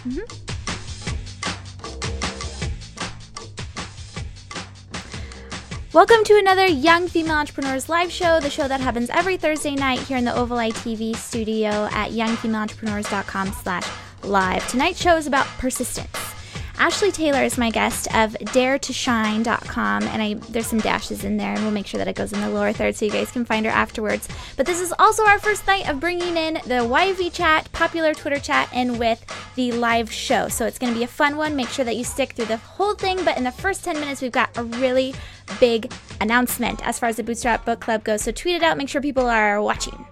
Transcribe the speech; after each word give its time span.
Mm-hmm. 0.00 0.50
Welcome 5.92 6.24
to 6.24 6.38
another 6.38 6.66
Young 6.66 7.08
Female 7.08 7.34
Entrepreneurs 7.34 7.88
live 7.88 8.10
show, 8.10 8.40
the 8.40 8.48
show 8.48 8.66
that 8.66 8.80
happens 8.80 9.10
every 9.10 9.36
Thursday 9.36 9.74
night 9.74 9.98
here 9.98 10.16
in 10.16 10.24
the 10.24 10.34
Oval 10.34 10.56
Eye 10.56 10.70
TV 10.70 11.14
studio 11.14 11.88
at 11.92 12.12
youngfemaleentrepreneurs.com 12.12 13.52
slash 13.52 13.86
live. 14.22 14.66
Tonight's 14.68 15.02
show 15.02 15.16
is 15.16 15.26
about 15.26 15.46
persistence. 15.58 16.19
Ashley 16.80 17.12
Taylor 17.12 17.42
is 17.42 17.58
my 17.58 17.68
guest 17.68 18.06
of 18.14 18.32
daretoshine.com, 18.32 20.02
and 20.02 20.22
I 20.22 20.32
there's 20.48 20.66
some 20.66 20.78
dashes 20.78 21.24
in 21.24 21.36
there, 21.36 21.52
and 21.52 21.60
we'll 21.60 21.72
make 21.72 21.86
sure 21.86 21.98
that 21.98 22.08
it 22.08 22.16
goes 22.16 22.32
in 22.32 22.40
the 22.40 22.48
lower 22.48 22.72
third 22.72 22.96
so 22.96 23.04
you 23.04 23.10
guys 23.10 23.30
can 23.30 23.44
find 23.44 23.66
her 23.66 23.70
afterwards. 23.70 24.26
But 24.56 24.64
this 24.64 24.80
is 24.80 24.90
also 24.98 25.26
our 25.26 25.38
first 25.38 25.66
night 25.66 25.86
of 25.90 26.00
bringing 26.00 26.38
in 26.38 26.54
the 26.54 26.80
YV 26.82 27.34
chat, 27.34 27.70
popular 27.72 28.14
Twitter 28.14 28.38
chat, 28.38 28.70
and 28.72 28.98
with 28.98 29.22
the 29.56 29.72
live 29.72 30.10
show. 30.10 30.48
So 30.48 30.64
it's 30.64 30.78
going 30.78 30.90
to 30.90 30.98
be 30.98 31.04
a 31.04 31.08
fun 31.08 31.36
one. 31.36 31.54
Make 31.54 31.68
sure 31.68 31.84
that 31.84 31.96
you 31.96 32.04
stick 32.04 32.32
through 32.32 32.46
the 32.46 32.56
whole 32.56 32.94
thing. 32.94 33.22
But 33.26 33.36
in 33.36 33.44
the 33.44 33.52
first 33.52 33.84
10 33.84 34.00
minutes, 34.00 34.22
we've 34.22 34.32
got 34.32 34.56
a 34.56 34.64
really 34.64 35.14
big 35.60 35.92
announcement 36.22 36.80
as 36.86 36.98
far 36.98 37.10
as 37.10 37.16
the 37.16 37.22
Bootstrap 37.22 37.66
Book 37.66 37.80
Club 37.80 38.04
goes. 38.04 38.22
So 38.22 38.32
tweet 38.32 38.56
it 38.56 38.62
out, 38.62 38.78
make 38.78 38.88
sure 38.88 39.02
people 39.02 39.26
are 39.26 39.60
watching. 39.60 40.06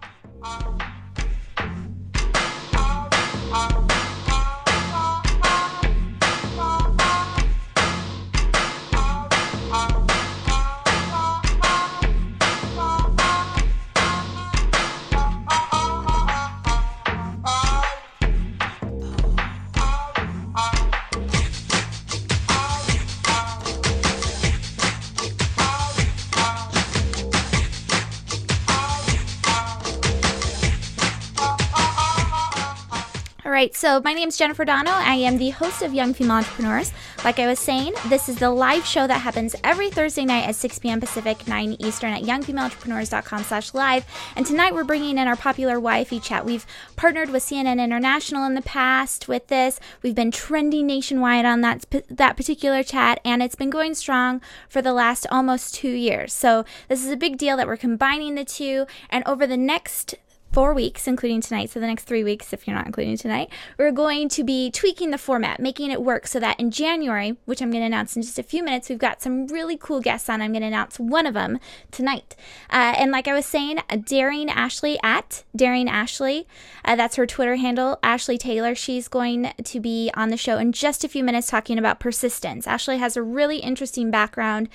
Right, 33.58 33.74
so 33.74 34.00
my 34.04 34.12
name 34.12 34.28
is 34.28 34.36
Jennifer 34.36 34.64
Dono. 34.64 34.92
I 34.92 35.16
am 35.16 35.36
the 35.36 35.50
host 35.50 35.82
of 35.82 35.92
Young 35.92 36.14
Female 36.14 36.36
Entrepreneurs. 36.36 36.92
Like 37.24 37.40
I 37.40 37.48
was 37.48 37.58
saying, 37.58 37.92
this 38.08 38.28
is 38.28 38.36
the 38.36 38.50
live 38.50 38.86
show 38.86 39.08
that 39.08 39.22
happens 39.22 39.56
every 39.64 39.90
Thursday 39.90 40.24
night 40.24 40.46
at 40.46 40.54
6 40.54 40.78
p.m. 40.78 41.00
Pacific, 41.00 41.48
9 41.48 41.74
Eastern 41.80 42.12
at 42.12 42.22
youngfemaleentrepreneurs.com 42.22 43.42
slash 43.42 43.74
live. 43.74 44.06
And 44.36 44.46
tonight 44.46 44.74
we're 44.74 44.84
bringing 44.84 45.18
in 45.18 45.26
our 45.26 45.34
popular 45.34 45.80
YFE 45.80 46.22
chat. 46.22 46.44
We've 46.44 46.64
partnered 46.94 47.30
with 47.30 47.42
CNN 47.42 47.82
International 47.82 48.46
in 48.46 48.54
the 48.54 48.62
past 48.62 49.26
with 49.26 49.48
this. 49.48 49.80
We've 50.02 50.14
been 50.14 50.30
trending 50.30 50.86
nationwide 50.86 51.44
on 51.44 51.60
that, 51.62 51.84
that 52.08 52.36
particular 52.36 52.84
chat, 52.84 53.18
and 53.24 53.42
it's 53.42 53.56
been 53.56 53.70
going 53.70 53.96
strong 53.96 54.40
for 54.68 54.80
the 54.80 54.92
last 54.92 55.26
almost 55.32 55.74
two 55.74 55.90
years. 55.90 56.32
So 56.32 56.64
this 56.86 57.04
is 57.04 57.10
a 57.10 57.16
big 57.16 57.36
deal 57.36 57.56
that 57.56 57.66
we're 57.66 57.76
combining 57.76 58.36
the 58.36 58.44
two. 58.44 58.86
And 59.10 59.26
over 59.26 59.48
the 59.48 59.56
next 59.56 60.14
four 60.52 60.72
weeks, 60.72 61.06
including 61.06 61.40
tonight, 61.40 61.70
so 61.70 61.80
the 61.80 61.86
next 61.86 62.04
three 62.04 62.24
weeks, 62.24 62.52
if 62.52 62.66
you're 62.66 62.76
not 62.76 62.86
including 62.86 63.16
tonight, 63.16 63.50
we're 63.76 63.92
going 63.92 64.28
to 64.30 64.42
be 64.42 64.70
tweaking 64.70 65.10
the 65.10 65.18
format, 65.18 65.60
making 65.60 65.90
it 65.90 66.02
work 66.02 66.26
so 66.26 66.40
that 66.40 66.58
in 66.58 66.70
January, 66.70 67.36
which 67.44 67.60
I'm 67.60 67.70
going 67.70 67.82
to 67.82 67.86
announce 67.86 68.16
in 68.16 68.22
just 68.22 68.38
a 68.38 68.42
few 68.42 68.62
minutes, 68.62 68.88
we've 68.88 68.98
got 68.98 69.20
some 69.20 69.46
really 69.48 69.76
cool 69.76 70.00
guests 70.00 70.28
on. 70.28 70.40
I'm 70.40 70.52
going 70.52 70.62
to 70.62 70.68
announce 70.68 70.98
one 70.98 71.26
of 71.26 71.34
them 71.34 71.58
tonight. 71.90 72.34
Uh, 72.70 72.94
and 72.96 73.12
like 73.12 73.28
I 73.28 73.34
was 73.34 73.46
saying, 73.46 73.80
Daring 74.04 74.48
Ashley 74.48 74.98
at 75.02 75.44
Daring 75.54 75.88
Ashley, 75.88 76.46
uh, 76.84 76.96
that's 76.96 77.16
her 77.16 77.26
Twitter 77.26 77.56
handle, 77.56 77.98
Ashley 78.02 78.38
Taylor. 78.38 78.74
She's 78.74 79.08
going 79.08 79.52
to 79.62 79.80
be 79.80 80.10
on 80.14 80.30
the 80.30 80.36
show 80.36 80.56
in 80.56 80.72
just 80.72 81.04
a 81.04 81.08
few 81.08 81.22
minutes 81.22 81.48
talking 81.48 81.78
about 81.78 82.00
persistence. 82.00 82.66
Ashley 82.66 82.98
has 82.98 83.16
a 83.16 83.22
really 83.22 83.58
interesting 83.58 84.10
background. 84.10 84.68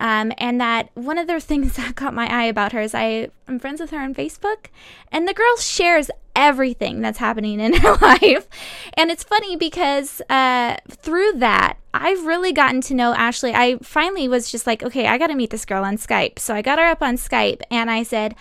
Um, 0.00 0.32
and 0.38 0.60
that 0.60 0.90
one 0.94 1.18
of 1.18 1.26
the 1.26 1.40
things 1.54 1.76
that 1.76 1.96
caught 1.96 2.14
my 2.14 2.26
eye 2.26 2.44
about 2.44 2.72
her 2.72 2.80
is 2.80 2.94
I 2.94 3.28
am 3.48 3.58
friends 3.58 3.80
with 3.80 3.90
her 3.90 3.98
on 4.00 4.14
Facebook, 4.14 4.66
and 5.12 5.26
the 5.26 5.34
girl 5.34 5.56
shares 5.56 6.10
everything 6.36 7.00
that's 7.00 7.18
happening 7.18 7.60
in 7.60 7.72
her 7.80 7.96
life. 7.96 8.48
And 8.94 9.10
it's 9.10 9.24
funny 9.24 9.56
because 9.56 10.20
uh, 10.28 10.76
through 10.88 11.32
that, 11.34 11.76
I've 11.92 12.26
really 12.26 12.52
gotten 12.52 12.80
to 12.82 12.94
know 12.94 13.14
Ashley. 13.14 13.54
I 13.54 13.76
finally 13.82 14.28
was 14.28 14.50
just 14.50 14.66
like, 14.66 14.82
okay, 14.82 15.06
I 15.06 15.18
got 15.18 15.28
to 15.28 15.34
meet 15.34 15.50
this 15.50 15.64
girl 15.64 15.84
on 15.84 15.96
Skype. 15.96 16.38
So 16.38 16.54
I 16.54 16.62
got 16.62 16.78
her 16.78 16.86
up 16.86 17.02
on 17.02 17.16
Skype 17.16 17.62
and 17.70 17.90
I 17.90 18.02
said, 18.02 18.34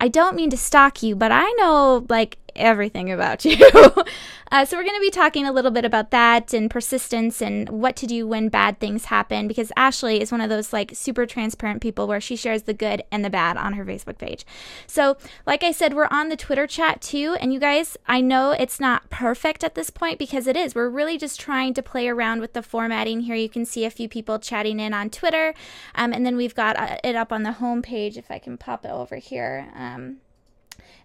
I 0.00 0.08
don't 0.08 0.36
mean 0.36 0.48
to 0.50 0.56
stalk 0.56 1.02
you, 1.02 1.14
but 1.14 1.30
I 1.30 1.50
know 1.58 2.06
like 2.08 2.38
everything 2.56 3.10
about 3.10 3.44
you. 3.44 3.64
uh, 4.50 4.64
so 4.64 4.76
we're 4.76 4.84
going 4.84 4.96
to 4.96 5.00
be 5.00 5.10
talking 5.10 5.46
a 5.46 5.52
little 5.52 5.70
bit 5.70 5.84
about 5.84 6.10
that 6.10 6.52
and 6.52 6.70
persistence 6.70 7.40
and 7.40 7.68
what 7.68 7.96
to 7.96 8.06
do 8.06 8.26
when 8.26 8.48
bad 8.48 8.78
things 8.78 9.06
happen 9.06 9.48
because 9.48 9.72
Ashley 9.76 10.20
is 10.20 10.32
one 10.32 10.40
of 10.40 10.48
those 10.48 10.72
like 10.72 10.92
super 10.94 11.26
transparent 11.26 11.80
people 11.80 12.06
where 12.06 12.20
she 12.20 12.36
shares 12.36 12.62
the 12.62 12.74
good 12.74 13.02
and 13.10 13.24
the 13.24 13.30
bad 13.30 13.56
on 13.56 13.74
her 13.74 13.84
Facebook 13.84 14.18
page. 14.18 14.44
So, 14.86 15.16
like 15.46 15.62
I 15.62 15.72
said, 15.72 15.94
we're 15.94 16.08
on 16.10 16.28
the 16.28 16.36
Twitter 16.36 16.66
chat 16.66 17.00
too. 17.00 17.36
And 17.40 17.52
you 17.52 17.60
guys, 17.60 17.96
I 18.06 18.20
know 18.20 18.52
it's 18.52 18.80
not 18.80 19.10
perfect 19.10 19.64
at 19.64 19.74
this 19.74 19.90
point 19.90 20.18
because 20.18 20.46
it 20.46 20.56
is. 20.56 20.74
We're 20.74 20.88
really 20.88 21.18
just 21.18 21.40
trying 21.40 21.74
to 21.74 21.82
play 21.82 22.08
around 22.08 22.40
with 22.40 22.52
the 22.52 22.62
formatting 22.62 23.20
here. 23.20 23.36
You 23.36 23.48
can 23.48 23.64
see 23.64 23.84
a 23.84 23.90
few 23.90 24.08
people 24.08 24.38
chatting 24.38 24.80
in 24.80 24.94
on 24.94 25.10
Twitter. 25.10 25.54
Um, 25.94 26.12
and 26.12 26.24
then 26.24 26.36
we've 26.36 26.54
got 26.54 26.78
uh, 26.78 26.96
it 27.04 27.16
up 27.16 27.32
on 27.32 27.42
the 27.42 27.52
home 27.52 27.82
page 27.82 28.16
if 28.16 28.30
I 28.30 28.38
can 28.38 28.56
pop 28.56 28.84
it 28.84 28.90
over 28.90 29.16
here. 29.16 29.68
Um, 29.74 30.18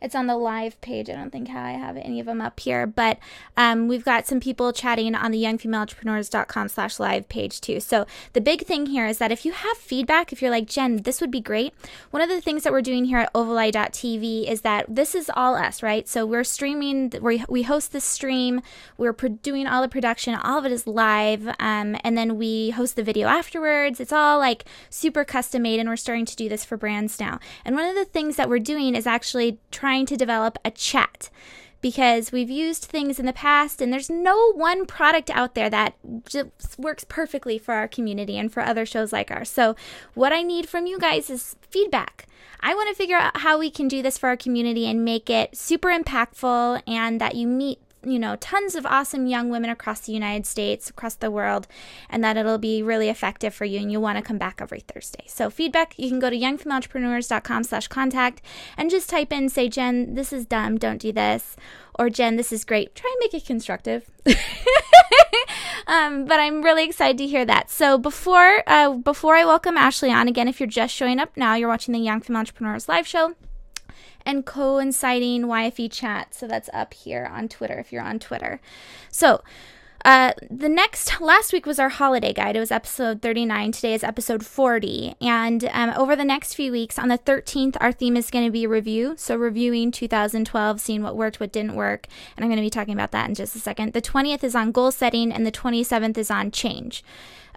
it's 0.06 0.16
on 0.16 0.28
the 0.28 0.38
live 0.38 0.80
page. 0.82 1.10
I 1.10 1.14
don't 1.14 1.32
think 1.32 1.48
how 1.48 1.64
I 1.64 1.72
have 1.72 1.98
any 1.98 2.20
of 2.20 2.28
them 2.28 2.40
up 2.40 2.60
here, 2.60 2.86
but 2.86 3.18
um, 3.58 3.88
we've 3.88 4.06
got 4.06 4.28
some 4.28 4.40
people 4.40 4.72
chatting 4.72 5.16
on 5.16 5.32
the 5.32 5.42
youngfemaleentrepreneurs.com 5.42 6.68
slash 6.70 7.00
live 7.00 7.28
page 7.28 7.60
too. 7.60 7.80
So 7.80 8.06
the 8.34 8.40
big 8.40 8.68
thing 8.68 8.86
here 8.86 9.08
is 9.08 9.18
that 9.18 9.32
if 9.32 9.46
you 9.46 9.52
have 9.52 9.78
feedback, 9.78 10.32
if 10.32 10.44
you're 10.44 10.52
like, 10.52 10.68
Jen, 10.68 10.98
this 10.98 11.22
would 11.22 11.32
be 11.32 11.42
great. 11.42 11.74
One 12.12 12.22
of 12.22 12.30
the 12.30 12.40
things 12.40 12.64
that 12.64 12.72
we're 12.72 12.84
doing 12.84 13.06
here 13.06 13.18
at 13.18 13.34
ovaleye.tv 13.34 14.48
is 14.48 14.62
that 14.62 14.86
this 14.88 15.16
is 15.16 15.32
all 15.36 15.56
us, 15.56 15.82
right? 15.82 16.08
So 16.08 16.24
we're 16.24 16.44
streaming, 16.44 17.12
we 17.20 17.44
we 17.50 17.64
host 17.64 17.92
this 17.92 18.06
stream, 18.06 18.62
we're 18.98 19.14
pro- 19.14 19.30
doing 19.30 19.66
all 19.66 19.82
the 19.82 19.90
production, 19.90 20.36
all 20.36 20.60
of 20.60 20.66
it 20.66 20.72
is 20.72 20.86
live, 20.86 21.48
um, 21.60 21.98
and 22.04 22.16
then 22.16 22.38
we 22.38 22.70
host 22.70 22.96
the 22.96 23.04
video 23.04 23.28
afterwards. 23.28 24.00
It's 24.00 24.14
all 24.14 24.38
like 24.38 24.66
super 24.92 25.26
custom 25.26 25.64
made, 25.64 25.80
and 25.80 25.90
we're 25.90 25.96
starting 25.96 26.26
to 26.26 26.36
do 26.36 26.48
this 26.48 26.64
for 26.64 26.78
brands 26.78 27.20
now. 27.20 27.40
And 27.64 27.76
one 27.76 27.86
of 27.86 27.96
the 27.96 28.06
things 28.06 28.36
that 28.36 28.50
we're 28.50 28.60
doing 28.60 28.94
is 28.94 29.08
actually 29.08 29.58
trying 29.72 29.95
trying 29.96 30.06
to 30.06 30.18
develop 30.18 30.58
a 30.66 30.72
chat 30.72 31.30
because 31.80 32.32
we've 32.32 32.50
used 32.50 32.84
things 32.84 33.18
in 33.18 33.26
the 33.26 33.32
past 33.32 33.82
and 33.82 33.94
there's 33.94 34.10
no 34.10 34.52
one 34.52 34.86
product 34.86 35.30
out 35.30 35.56
there 35.56 35.70
that 35.70 35.96
just 36.28 36.78
works 36.78 37.06
perfectly 37.08 37.58
for 37.58 37.74
our 37.74 37.88
community 37.88 38.38
and 38.38 38.52
for 38.52 38.62
other 38.62 38.86
shows 38.86 39.14
like 39.14 39.32
ours. 39.32 39.50
So, 39.50 39.74
what 40.14 40.34
I 40.34 40.42
need 40.42 40.68
from 40.68 40.86
you 40.86 41.00
guys 41.00 41.30
is 41.30 41.56
feedback. 41.62 42.28
I 42.60 42.74
want 42.74 42.90
to 42.90 42.96
figure 42.96 43.16
out 43.16 43.38
how 43.38 43.58
we 43.58 43.70
can 43.70 43.88
do 43.88 44.02
this 44.02 44.18
for 44.18 44.28
our 44.28 44.36
community 44.36 44.86
and 44.86 45.06
make 45.06 45.30
it 45.30 45.56
super 45.56 45.90
impactful 45.90 46.82
and 46.86 47.22
that 47.22 47.36
you 47.36 47.48
meet 47.48 47.80
you 48.06 48.20
know, 48.20 48.36
tons 48.38 48.76
of 48.76 48.86
awesome 48.86 49.28
young 49.28 49.50
women 49.50 49.70
across 49.70 50.02
the 50.02 50.12
United 50.12 50.46
States, 50.46 50.90
across 50.90 51.16
the 51.16 51.32
world, 51.32 51.68
and 52.10 52.24
that 52.24 52.38
it'll 52.38 52.58
be 52.58 52.82
really 52.82 53.10
effective 53.10 53.54
for 53.54 53.66
you 53.66 53.80
and 53.80 53.92
you'll 53.92 54.02
want 54.02 54.18
to 54.18 54.24
come 54.24 54.38
back 54.38 54.60
every 54.62 54.82
Thursday. 54.82 55.24
So 55.28 55.50
feedback, 55.50 55.98
you 55.98 56.10
can 56.10 56.20
go 56.20 56.30
to 56.30 56.38
youngfemaleentrepreneurs.com 56.38 57.64
slash 57.64 57.88
contact 57.88 58.42
and 58.78 58.90
just 58.90 59.10
type 59.10 59.32
in, 59.32 59.50
say, 59.50 59.68
Jen, 59.68 60.16
this 60.16 60.32
is 60.32 60.46
dumb, 60.46 60.78
don't 60.78 61.02
do 61.02 61.12
this. 61.12 61.56
Or 61.98 62.10
Jen, 62.10 62.36
this 62.36 62.52
is 62.52 62.66
great. 62.66 62.94
Try 62.94 63.10
and 63.10 63.20
make 63.22 63.34
it 63.34 63.46
constructive. 63.46 64.10
um, 65.88 66.26
but 66.26 66.40
I'm 66.40 66.62
really 66.62 66.84
excited 66.84 67.18
to 67.20 67.28
hear 67.28 67.46
that. 67.46 67.72
So 67.72 67.98
before 67.98 68.64
uh, 68.68 68.92
before 68.92 69.36
I 69.36 69.46
welcome 69.46 69.78
Ashley 69.78 70.12
on 70.12 70.28
again, 70.28 70.50
if 70.50 70.60
you're 70.60 70.68
just 70.68 70.94
showing 70.94 71.20
up 71.20 71.38
now, 71.38 71.56
you're 71.56 71.70
watching 71.70 71.94
the 71.94 72.00
Young 72.00 72.20
Female 72.20 72.42
Entrepreneurs 72.42 72.90
live 72.90 73.08
show 73.08 73.34
and 74.26 74.46
coinciding 74.46 75.44
YFE 75.44 75.92
chat. 75.92 76.34
So 76.34 76.48
that's 76.48 76.70
up 76.74 76.94
here 76.94 77.30
on 77.32 77.48
Twitter 77.48 77.80
if 77.80 77.92
you're 77.92 78.04
on 78.04 78.20
Twitter. 78.20 78.60
So, 79.10 79.42
uh, 80.06 80.34
the 80.52 80.70
next 80.70 81.20
last 81.20 81.52
week 81.52 81.66
was 81.66 81.80
our 81.80 81.90
holiday 81.90 82.32
guide. 82.32 82.56
It 82.56 82.60
was 82.60 82.72
episode 82.72 83.24
39. 83.24 83.72
Today 83.72 83.96
is 83.96 84.04
episode 84.04 84.46
40. 84.46 85.16
And 85.20 85.68
um, 85.74 85.94
over 85.98 86.16
the 86.16 86.24
next 86.24 86.54
few 86.54 86.72
weeks, 86.72 87.00
on 87.00 87.08
the 87.08 87.18
13th, 87.18 87.76
our 87.82 87.92
theme 87.92 88.16
is 88.16 88.30
going 88.30 88.46
to 88.46 88.52
be 88.52 88.68
review. 88.68 89.16
So, 89.18 89.36
reviewing 89.36 89.92
2012, 89.92 90.80
seeing 90.80 91.02
what 91.02 91.18
worked, 91.18 91.40
what 91.40 91.52
didn't 91.52 91.74
work. 91.74 92.08
And 92.38 92.44
I'm 92.44 92.52
going 92.52 92.58
to 92.58 92.66
be 92.66 92.70
talking 92.70 92.94
about 92.94 93.12
that 93.14 93.28
in 93.28 93.34
just 93.34 93.56
a 93.56 93.60
second. 93.60 93.94
The 93.94 94.02
20th 94.02 94.44
is 94.44 94.54
on 94.54 94.72
goal 94.72 94.92
setting, 94.92 95.32
and 95.32 95.44
the 95.44 95.52
27th 95.52 96.20
is 96.20 96.30
on 96.30 96.52
change. 96.52 97.04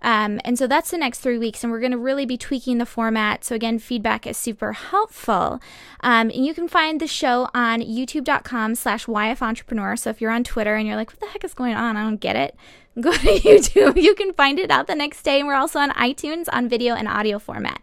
Um, 0.03 0.41
and 0.45 0.59
so 0.59 0.67
that's 0.67 0.91
the 0.91 0.99
next 0.99 1.21
three 1.21 1.39
weeks, 1.39 1.63
and 1.63 1.73
we're 1.73 1.81
going 1.81 1.93
to 1.93 1.99
really 1.99 2.27
be 2.27 2.37
tweaking 2.37 2.79
the 2.79 2.87
format. 2.87 3.45
So, 3.45 3.55
again, 3.55 3.79
feedback 3.79 4.27
is 4.27 4.37
super 4.37 4.73
helpful. 4.73 5.61
Um, 6.01 6.31
and 6.31 6.47
you 6.47 6.55
can 6.55 6.69
find 6.69 7.01
the 7.01 7.07
show 7.07 7.49
on 7.55 7.81
youtube.com 7.81 8.75
slash 8.75 9.07
YF 9.07 9.43
Entrepreneur. 9.43 9.97
So, 9.97 10.11
if 10.11 10.21
you're 10.21 10.31
on 10.31 10.45
Twitter 10.45 10.75
and 10.75 10.87
you're 10.87 10.97
like, 10.97 11.11
what 11.11 11.21
the 11.21 11.27
heck 11.27 11.45
is 11.45 11.55
going 11.55 11.75
on? 11.75 11.97
I 11.97 12.05
don't 12.05 12.21
get 12.21 12.37
it. 12.37 12.57
Go 13.01 13.13
to 13.13 13.19
YouTube. 13.19 14.01
You 14.03 14.15
can 14.15 14.33
find 14.33 14.59
it 14.59 14.71
out 14.71 14.87
the 14.87 14.95
next 14.95 15.23
day. 15.23 15.39
And 15.39 15.49
we're 15.49 15.55
also 15.55 15.79
on 15.79 15.91
iTunes 15.91 16.47
on 16.53 16.69
video 16.69 16.95
and 16.95 17.07
audio 17.09 17.39
format. 17.39 17.81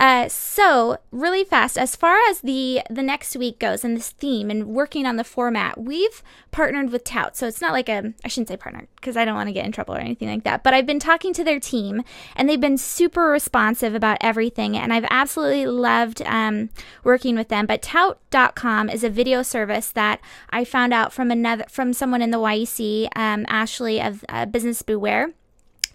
Uh, 0.00 0.26
so 0.30 0.96
really 1.10 1.44
fast, 1.44 1.76
as 1.76 1.94
far 1.94 2.16
as 2.30 2.40
the 2.40 2.80
the 2.88 3.02
next 3.02 3.36
week 3.36 3.58
goes 3.58 3.84
and 3.84 3.94
this 3.94 4.10
theme 4.12 4.48
and 4.50 4.68
working 4.68 5.04
on 5.04 5.16
the 5.16 5.24
format, 5.24 5.78
we've 5.78 6.22
partnered 6.50 6.90
with 6.90 7.04
Tout. 7.04 7.36
So 7.36 7.46
it's 7.46 7.60
not 7.60 7.72
like 7.72 7.90
a 7.90 8.14
I 8.24 8.28
shouldn't 8.28 8.48
say 8.48 8.56
partnered 8.56 8.88
because 8.96 9.18
I 9.18 9.26
don't 9.26 9.34
want 9.34 9.48
to 9.48 9.52
get 9.52 9.66
in 9.66 9.72
trouble 9.72 9.94
or 9.94 9.98
anything 9.98 10.28
like 10.28 10.44
that. 10.44 10.62
But 10.64 10.72
I've 10.72 10.86
been 10.86 11.00
talking 11.00 11.34
to 11.34 11.44
their 11.44 11.60
team 11.60 12.02
and 12.34 12.48
they've 12.48 12.58
been 12.58 12.78
super 12.78 13.26
responsive 13.26 13.94
about 13.94 14.16
everything, 14.22 14.74
and 14.74 14.90
I've 14.90 15.06
absolutely 15.10 15.66
loved 15.66 16.22
um, 16.22 16.70
working 17.04 17.36
with 17.36 17.48
them. 17.48 17.66
But 17.66 17.82
Tout.com 17.82 18.88
is 18.88 19.04
a 19.04 19.10
video 19.10 19.42
service 19.42 19.92
that 19.92 20.20
I 20.48 20.64
found 20.64 20.94
out 20.94 21.12
from 21.12 21.30
another 21.30 21.66
from 21.68 21.92
someone 21.92 22.22
in 22.22 22.30
the 22.30 22.38
YEC, 22.38 23.08
um, 23.16 23.44
Ashley 23.48 24.00
of 24.00 24.24
uh, 24.30 24.46
Business 24.46 24.80
Beware 24.80 25.34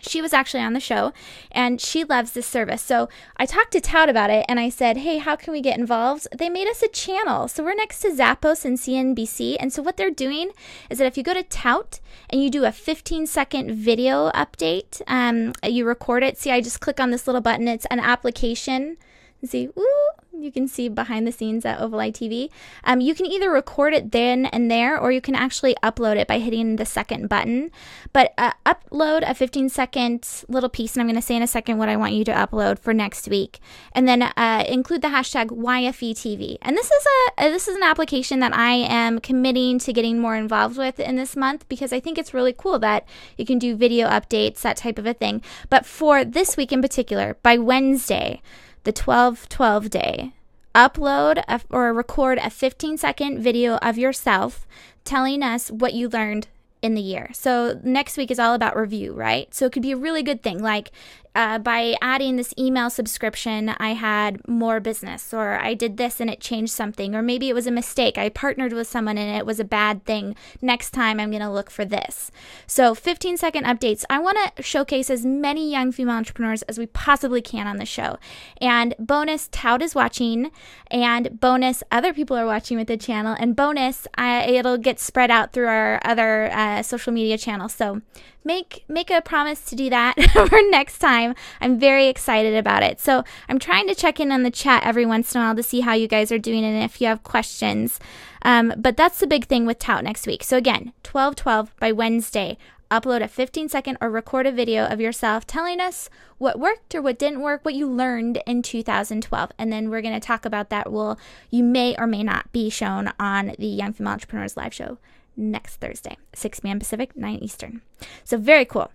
she 0.01 0.21
was 0.21 0.33
actually 0.33 0.62
on 0.62 0.74
the 0.74 0.80
show 0.80 1.13
and 1.51 1.80
she 1.80 2.03
loves 2.03 2.31
this 2.31 2.45
service. 2.45 2.81
So 2.81 3.09
I 3.38 3.45
talked 3.45 3.71
to 3.71 3.81
Tout 3.81 4.09
about 4.09 4.30
it 4.30 4.45
and 4.47 4.59
I 4.59 4.69
said, 4.69 4.97
Hey, 4.97 5.18
how 5.18 5.36
can 5.36 5.53
we 5.53 5.62
get 5.62 5.80
involved? 5.80 6.27
They 6.36 6.50
made 6.50 6.68
us 6.68 6.83
a 6.83 6.88
channel. 6.88 7.47
So 7.47 7.63
we're 7.63 7.75
next 7.75 8.00
to 8.01 8.09
Zappos 8.09 8.65
and 8.65 8.77
CNBC. 8.77 9.57
And 9.59 9.71
so 9.71 9.81
what 9.81 9.97
they're 9.97 10.12
doing 10.12 10.51
is 10.89 10.97
that 10.97 11.07
if 11.07 11.18
you 11.18 11.24
go 11.24 11.33
to 11.33 11.44
Tout 11.44 12.00
and 12.30 12.44
you 12.44 12.50
do 12.50 12.65
a 12.65 12.71
15 12.71 13.25
second 13.27 13.71
video 13.71 14.31
update, 14.31 15.01
um, 15.07 15.53
you 15.63 15.86
record 15.86 16.24
it. 16.24 16.38
See, 16.38 16.51
I 16.51 16.62
just 16.62 16.80
click 16.80 17.00
on 17.00 17.12
this 17.12 17.27
little 17.27 17.41
button, 17.41 17.68
it's 17.68 17.86
an 17.88 18.00
application. 18.00 18.98
See, 19.45 19.69
ooh, 19.77 20.09
you 20.39 20.51
can 20.51 20.68
see 20.68 20.89
behind 20.89 21.25
the 21.25 21.31
scenes 21.31 21.65
at 21.65 21.80
Oval 21.80 22.00
Eye 22.00 22.12
TV. 22.12 22.50
Um, 22.83 23.01
you 23.01 23.15
can 23.15 23.25
either 23.25 23.50
record 23.50 23.94
it 23.94 24.12
then 24.12 24.45
and 24.47 24.69
there, 24.69 25.00
or 25.00 25.12
you 25.12 25.21
can 25.21 25.36
actually 25.36 25.75
upload 25.83 26.18
it 26.18 26.27
by 26.27 26.39
hitting 26.39 26.75
the 26.75 26.86
second 26.86 27.30
button. 27.30 27.71
But 28.13 28.33
uh, 28.38 28.51
upload 28.65 29.30
a 29.30 29.33
15 29.33 29.69
second 29.69 30.27
little 30.47 30.69
piece, 30.69 30.94
and 30.94 31.01
I'm 31.01 31.07
going 31.07 31.15
to 31.15 31.21
say 31.21 31.36
in 31.36 31.42
a 31.42 31.47
second 31.47 31.77
what 31.77 31.89
I 31.89 31.95
want 31.95 32.13
you 32.13 32.24
to 32.25 32.31
upload 32.31 32.80
for 32.80 32.94
next 32.94 33.27
week, 33.27 33.59
and 33.94 34.07
then 34.07 34.21
uh, 34.21 34.65
include 34.68 35.01
the 35.01 35.09
hashtag 35.09 35.48
YFETV. 35.48 36.57
And 36.62 36.77
this 36.77 36.91
is 36.91 37.07
a 37.38 37.50
this 37.50 37.68
is 37.68 37.75
an 37.75 37.83
application 37.83 38.39
that 38.39 38.56
I 38.56 38.74
am 38.74 39.19
committing 39.19 39.80
to 39.80 39.94
getting 39.94 40.19
more 40.19 40.36
involved 40.36 40.77
with 40.77 41.00
in 41.00 41.15
this 41.15 41.36
month 41.36 41.68
because 41.69 41.94
I 41.94 42.00
think 42.00 42.18
it's 42.18 42.33
really 42.33 42.53
cool 42.53 42.80
that 42.80 43.07
you 43.38 43.45
can 43.45 43.59
do 43.59 43.75
video 43.75 44.07
updates, 44.07 44.62
that 44.62 44.77
type 44.77 45.00
of 45.00 45.06
a 45.06 45.13
thing. 45.13 45.41
But 45.69 45.86
for 45.86 46.24
this 46.24 46.57
week 46.57 46.71
in 46.71 46.81
particular, 46.81 47.38
by 47.41 47.57
Wednesday 47.57 48.41
the 48.85 48.93
12 48.93 49.49
12 49.49 49.89
day. 49.89 50.31
Upload 50.73 51.43
a, 51.47 51.61
or 51.69 51.93
record 51.93 52.37
a 52.37 52.49
15 52.49 52.97
second 52.97 53.41
video 53.41 53.75
of 53.77 53.97
yourself 53.97 54.65
telling 55.03 55.43
us 55.43 55.69
what 55.69 55.93
you 55.93 56.09
learned 56.09 56.47
in 56.81 56.95
the 56.95 57.01
year. 57.01 57.29
So 57.33 57.79
next 57.83 58.17
week 58.17 58.29
is 58.29 58.39
all 58.39 58.53
about 58.53 58.77
review, 58.77 59.13
right? 59.13 59.53
So 59.53 59.65
it 59.65 59.71
could 59.71 59.81
be 59.81 59.91
a 59.91 59.97
really 59.97 60.21
good 60.21 60.43
thing. 60.43 60.61
Like 60.61 60.91
uh, 61.35 61.59
by 61.59 61.95
adding 62.01 62.37
this 62.37 62.53
email 62.57 62.89
subscription, 62.89 63.69
I 63.77 63.89
had 63.89 64.47
more 64.47 64.79
business, 64.79 65.33
or 65.33 65.59
I 65.59 65.73
did 65.73 65.97
this 65.97 66.21
and 66.21 66.29
it 66.29 66.39
changed 66.39 66.71
something, 66.71 67.13
or 67.13 67.21
maybe 67.21 67.49
it 67.49 67.53
was 67.53 67.67
a 67.67 67.71
mistake. 67.71 68.17
I 68.17 68.29
partnered 68.29 68.71
with 68.71 68.87
someone 68.87 69.17
and 69.17 69.35
it 69.37 69.45
was 69.45 69.59
a 69.59 69.65
bad 69.65 70.05
thing. 70.05 70.35
Next 70.61 70.91
time, 70.91 71.19
I'm 71.19 71.31
going 71.31 71.41
to 71.41 71.49
look 71.51 71.69
for 71.69 71.83
this. 71.83 72.31
So, 72.67 72.95
15 72.95 73.37
second 73.37 73.65
updates. 73.65 74.05
I 74.09 74.19
want 74.19 74.37
to 74.55 74.63
showcase 74.63 75.09
as 75.09 75.25
many 75.25 75.69
young 75.69 75.91
female 75.91 76.15
entrepreneurs 76.15 76.61
as 76.63 76.79
we 76.79 76.85
possibly 76.87 77.41
can 77.41 77.67
on 77.67 77.77
the 77.77 77.85
show. 77.85 78.17
And 78.61 78.95
bonus, 78.97 79.49
Tout 79.51 79.81
is 79.81 79.93
watching, 79.93 80.51
and 80.89 81.39
bonus, 81.39 81.83
other 81.91 82.13
people 82.13 82.38
are 82.38 82.45
watching 82.45 82.77
with 82.77 82.88
the 82.88 82.97
channel, 82.97 83.35
and 83.38 83.55
bonus, 83.55 84.07
uh, 84.17 84.45
it'll 84.47 84.77
get 84.77 84.99
spread 84.99 85.29
out 85.29 85.51
through 85.51 85.67
our 85.67 85.99
other 86.05 86.49
uh, 86.51 86.81
social 86.81 87.11
media 87.11 87.38
channels. 87.38 87.73
So, 87.73 88.01
make 88.45 88.86
make 88.88 89.09
a 89.09 89.21
promise 89.21 89.62
to 89.65 89.75
do 89.75 89.89
that 89.89 90.13
for 90.31 90.59
next 90.69 91.00
time. 91.00 91.36
I'm 91.59 91.80
very 91.80 92.07
excited 92.07 92.56
about 92.56 92.83
it. 92.83 93.00
So 93.00 93.24
I'm 93.50 93.59
trying 93.59 93.88
to 93.88 93.95
check 93.95 94.19
in 94.19 94.31
on 94.31 94.44
the 94.44 94.51
chat 94.51 94.83
every 94.86 95.06
once 95.06 95.33
in 95.33 95.42
a 95.42 95.44
while 95.44 95.56
to 95.56 95.63
see 95.63 95.81
how 95.81 95.94
you 95.94 96.07
guys 96.07 96.31
are 96.31 96.39
doing 96.39 96.63
and 96.63 96.83
if 96.83 97.01
you 97.01 97.07
have 97.07 97.24
questions. 97.24 98.00
Um, 98.44 98.74
but 98.77 98.95
that's 98.95 99.19
the 99.19 99.27
big 99.27 99.45
thing 99.45 99.65
with 99.65 99.80
Tout 99.80 100.03
next 100.03 100.27
week. 100.27 100.44
So 100.44 100.56
again, 100.56 100.94
1212 101.03 101.75
by 101.80 101.92
Wednesday. 101.92 102.57
Upload 102.92 103.24
a 103.24 103.27
15 103.27 103.68
second 103.68 103.97
or 104.00 104.12
record 104.12 104.45
a 104.45 104.51
video 104.51 104.86
of 104.86 105.01
yourself 105.01 105.48
telling 105.48 105.80
us 105.80 106.07
what 106.38 106.59
worked 106.59 106.94
or 106.94 107.01
what 107.01 107.18
didn't 107.18 107.41
work, 107.41 107.65
what 107.65 107.74
you 107.74 107.89
learned 107.89 108.41
in 108.45 108.62
2012. 108.62 109.51
And 109.57 109.74
then 109.74 109.89
we're 109.89 110.03
going 110.03 110.13
to 110.13 110.25
talk 110.25 110.45
about 110.45 110.69
that. 110.69 110.91
Will 110.91 111.18
you 111.50 111.63
may 111.63 111.95
or 111.98 112.06
may 112.06 112.21
not 112.21 112.51
be 112.51 112.69
shown 112.69 113.12
on 113.19 113.56
the 113.57 113.65
Young 113.65 113.94
Female 113.94 114.13
Entrepreneurs 114.13 114.56
Live 114.56 114.74
Show 114.74 115.00
next 115.35 115.77
Thursday, 115.77 116.17
6 116.33 116.59
p.m. 116.61 116.79
Pacific, 116.79 117.15
9 117.15 117.39
Eastern. 117.39 117.81
So, 118.23 118.37
very 118.37 118.65
cool. 118.65 118.91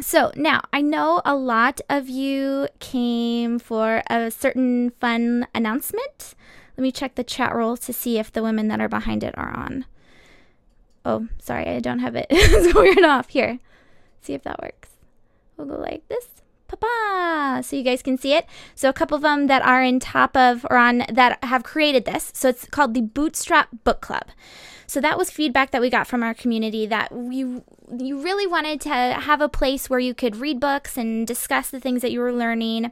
So, 0.00 0.32
now 0.36 0.62
I 0.72 0.80
know 0.80 1.20
a 1.24 1.34
lot 1.34 1.80
of 1.88 2.08
you 2.08 2.68
came 2.80 3.58
for 3.58 4.02
a 4.08 4.30
certain 4.30 4.90
fun 5.00 5.46
announcement. 5.54 6.34
Let 6.76 6.82
me 6.82 6.92
check 6.92 7.14
the 7.14 7.24
chat 7.24 7.54
roll 7.54 7.76
to 7.76 7.92
see 7.92 8.18
if 8.18 8.32
the 8.32 8.42
women 8.42 8.68
that 8.68 8.80
are 8.80 8.88
behind 8.88 9.22
it 9.22 9.36
are 9.36 9.54
on. 9.54 9.84
Oh, 11.04 11.28
sorry, 11.40 11.68
I 11.68 11.80
don't 11.80 11.98
have 11.98 12.16
it. 12.16 12.26
it's 12.30 12.74
weird 12.74 13.04
off. 13.04 13.28
Here, 13.28 13.58
see 14.20 14.34
if 14.34 14.42
that 14.44 14.62
works. 14.62 14.90
We'll 15.56 15.66
go 15.66 15.76
like 15.76 16.08
this. 16.08 16.28
So 17.62 17.76
you 17.76 17.82
guys 17.82 18.02
can 18.02 18.18
see 18.18 18.34
it. 18.34 18.46
So 18.74 18.88
a 18.88 18.92
couple 18.92 19.16
of 19.16 19.22
them 19.22 19.46
that 19.46 19.62
are 19.62 19.82
in 19.82 20.00
top 20.00 20.36
of 20.36 20.66
or 20.70 20.76
on 20.76 21.04
that 21.08 21.42
have 21.44 21.62
created 21.62 22.04
this. 22.04 22.30
So 22.34 22.48
it's 22.48 22.66
called 22.66 22.94
the 22.94 23.02
Bootstrap 23.02 23.68
Book 23.84 24.00
Club. 24.00 24.24
So 24.86 25.00
that 25.00 25.16
was 25.16 25.30
feedback 25.30 25.70
that 25.70 25.80
we 25.80 25.88
got 25.88 26.06
from 26.06 26.22
our 26.22 26.34
community 26.34 26.84
that 26.86 27.14
we 27.14 27.62
you 27.98 28.22
really 28.22 28.46
wanted 28.46 28.80
to 28.82 28.90
have 28.90 29.40
a 29.40 29.48
place 29.48 29.90
where 29.90 30.00
you 30.00 30.14
could 30.14 30.36
read 30.36 30.60
books 30.60 30.96
and 30.96 31.26
discuss 31.26 31.70
the 31.70 31.80
things 31.80 32.02
that 32.02 32.10
you 32.10 32.20
were 32.20 32.32
learning. 32.32 32.90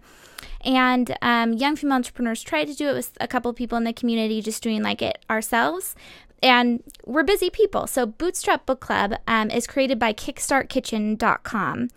And 0.62 1.17
um, 1.23 1.55
young 1.55 1.77
female 1.77 1.97
entrepreneurs 1.97 2.43
tried 2.43 2.67
to 2.67 2.75
do 2.75 2.88
it 2.88 2.94
with 2.94 3.12
a 3.21 3.29
couple 3.29 3.50
of 3.50 3.56
people 3.56 3.79
in 3.79 3.85
the 3.85 3.93
community, 3.94 4.43
just 4.43 4.62
doing 4.62 4.82
like 4.82 5.00
it 5.00 5.25
ourselves 5.31 5.94
and 6.42 6.82
we're 7.04 7.22
busy 7.22 7.50
people. 7.50 7.87
So, 7.87 8.06
Bootstrap 8.06 8.64
Book 8.64 8.81
Club 8.81 9.14
um, 9.26 9.50
is 9.50 9.66
created 9.66 9.98
by 9.98 10.12
KickstartKitchen.com. 10.12 11.88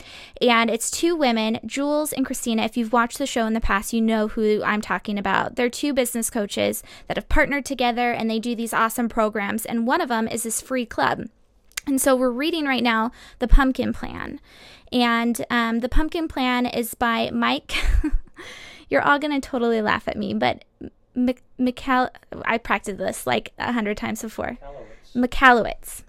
And 0.42 0.70
it's 0.70 0.92
two 0.92 1.16
women, 1.16 1.60
Jules 1.66 2.12
and 2.12 2.26
Christina. 2.26 2.64
If 2.64 2.76
you've 2.76 2.94
watched 2.94 3.18
the 3.18 3.26
show 3.26 3.46
in 3.46 3.54
the 3.54 3.62
past, 3.62 3.94
you 3.94 4.02
know 4.02 4.28
who 4.28 4.62
I'm 4.64 4.82
talking 4.82 5.18
about. 5.18 5.56
They're 5.56 5.70
two 5.70 5.94
business 5.94 6.30
coaches 6.30 6.84
that 7.08 7.18
have 7.18 7.30
partnered 7.30 7.66
together 7.66 8.12
and 8.12 8.30
they 8.30 8.40
do 8.40 8.56
these 8.56 8.74
awesome 8.74 9.08
programs. 9.08 9.66
And 9.66 9.88
one 9.88 10.02
of 10.02 10.10
them 10.10 10.28
is 10.28 10.44
this 10.44 10.62
free 10.62 10.86
club. 10.86 11.28
And 11.86 12.02
so, 12.02 12.16
we're 12.16 12.32
reading 12.32 12.66
right 12.66 12.84
now 12.84 13.12
The 13.40 13.48
Pumpkin 13.48 13.94
Plan. 13.94 14.42
And 14.92 15.46
um, 15.50 15.80
The 15.80 15.90
Pumpkin 15.90 16.28
Plan 16.28 16.66
is 16.66 16.94
by 16.96 17.30
Mike. 17.32 17.74
You're 18.90 19.02
all 19.02 19.20
going 19.20 19.40
to 19.40 19.48
totally 19.48 19.82
laugh 19.82 20.08
at 20.08 20.18
me, 20.18 20.34
but 20.34 20.66
Michael, 21.16 22.10
I 22.46 22.58
practiced 22.58 22.98
this 22.98 23.28
like 23.28 23.54
a 23.58 23.72
hundred 23.72 23.98
times 23.98 24.22
before. 24.22 24.58
Michalowicz. 25.16 26.04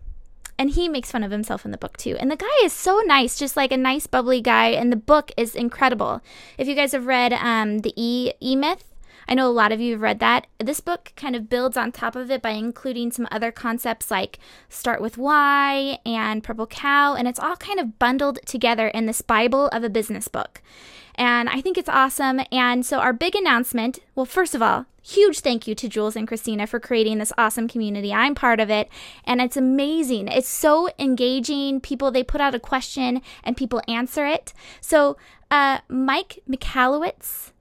And 0.56 0.70
he 0.70 0.88
makes 0.88 1.10
fun 1.10 1.24
of 1.24 1.32
himself 1.32 1.64
in 1.64 1.72
the 1.72 1.78
book 1.78 1.96
too. 1.96 2.16
And 2.18 2.30
the 2.30 2.36
guy 2.36 2.46
is 2.62 2.72
so 2.72 3.02
nice, 3.06 3.36
just 3.36 3.56
like 3.56 3.72
a 3.72 3.76
nice, 3.76 4.06
bubbly 4.06 4.40
guy. 4.40 4.68
And 4.68 4.92
the 4.92 4.96
book 4.96 5.32
is 5.36 5.56
incredible. 5.56 6.20
If 6.56 6.68
you 6.68 6.76
guys 6.76 6.92
have 6.92 7.06
read 7.06 7.32
um, 7.32 7.78
the 7.80 7.92
E 7.96 8.32
E 8.40 8.54
Myth, 8.54 8.93
I 9.28 9.34
know 9.34 9.48
a 9.48 9.52
lot 9.52 9.72
of 9.72 9.80
you 9.80 9.92
have 9.92 10.02
read 10.02 10.18
that. 10.20 10.46
This 10.58 10.80
book 10.80 11.12
kind 11.16 11.34
of 11.34 11.48
builds 11.48 11.76
on 11.76 11.92
top 11.92 12.16
of 12.16 12.30
it 12.30 12.42
by 12.42 12.50
including 12.50 13.10
some 13.10 13.28
other 13.30 13.50
concepts 13.50 14.10
like 14.10 14.38
Start 14.68 15.00
with 15.00 15.18
Why 15.18 15.98
and 16.04 16.44
Purple 16.44 16.66
Cow, 16.66 17.14
and 17.14 17.26
it's 17.26 17.40
all 17.40 17.56
kind 17.56 17.80
of 17.80 17.98
bundled 17.98 18.38
together 18.46 18.88
in 18.88 19.06
this 19.06 19.22
Bible 19.22 19.68
of 19.68 19.84
a 19.84 19.90
business 19.90 20.28
book. 20.28 20.62
And 21.14 21.48
I 21.48 21.60
think 21.60 21.78
it's 21.78 21.88
awesome. 21.88 22.40
And 22.50 22.84
so, 22.84 22.98
our 22.98 23.12
big 23.12 23.34
announcement 23.36 24.00
well, 24.14 24.26
first 24.26 24.54
of 24.54 24.62
all, 24.62 24.86
huge 25.02 25.40
thank 25.40 25.66
you 25.66 25.74
to 25.74 25.88
Jules 25.88 26.16
and 26.16 26.26
Christina 26.26 26.66
for 26.66 26.80
creating 26.80 27.18
this 27.18 27.32
awesome 27.36 27.68
community. 27.68 28.12
I'm 28.12 28.34
part 28.34 28.60
of 28.60 28.70
it, 28.70 28.88
and 29.24 29.40
it's 29.40 29.56
amazing. 29.56 30.28
It's 30.28 30.48
so 30.48 30.88
engaging. 30.98 31.80
People, 31.80 32.10
they 32.10 32.22
put 32.22 32.40
out 32.40 32.54
a 32.54 32.60
question 32.60 33.22
and 33.42 33.56
people 33.56 33.82
answer 33.86 34.26
it. 34.26 34.52
So, 34.80 35.16
uh, 35.50 35.78
Mike 35.88 36.42
Michalowicz 36.48 37.52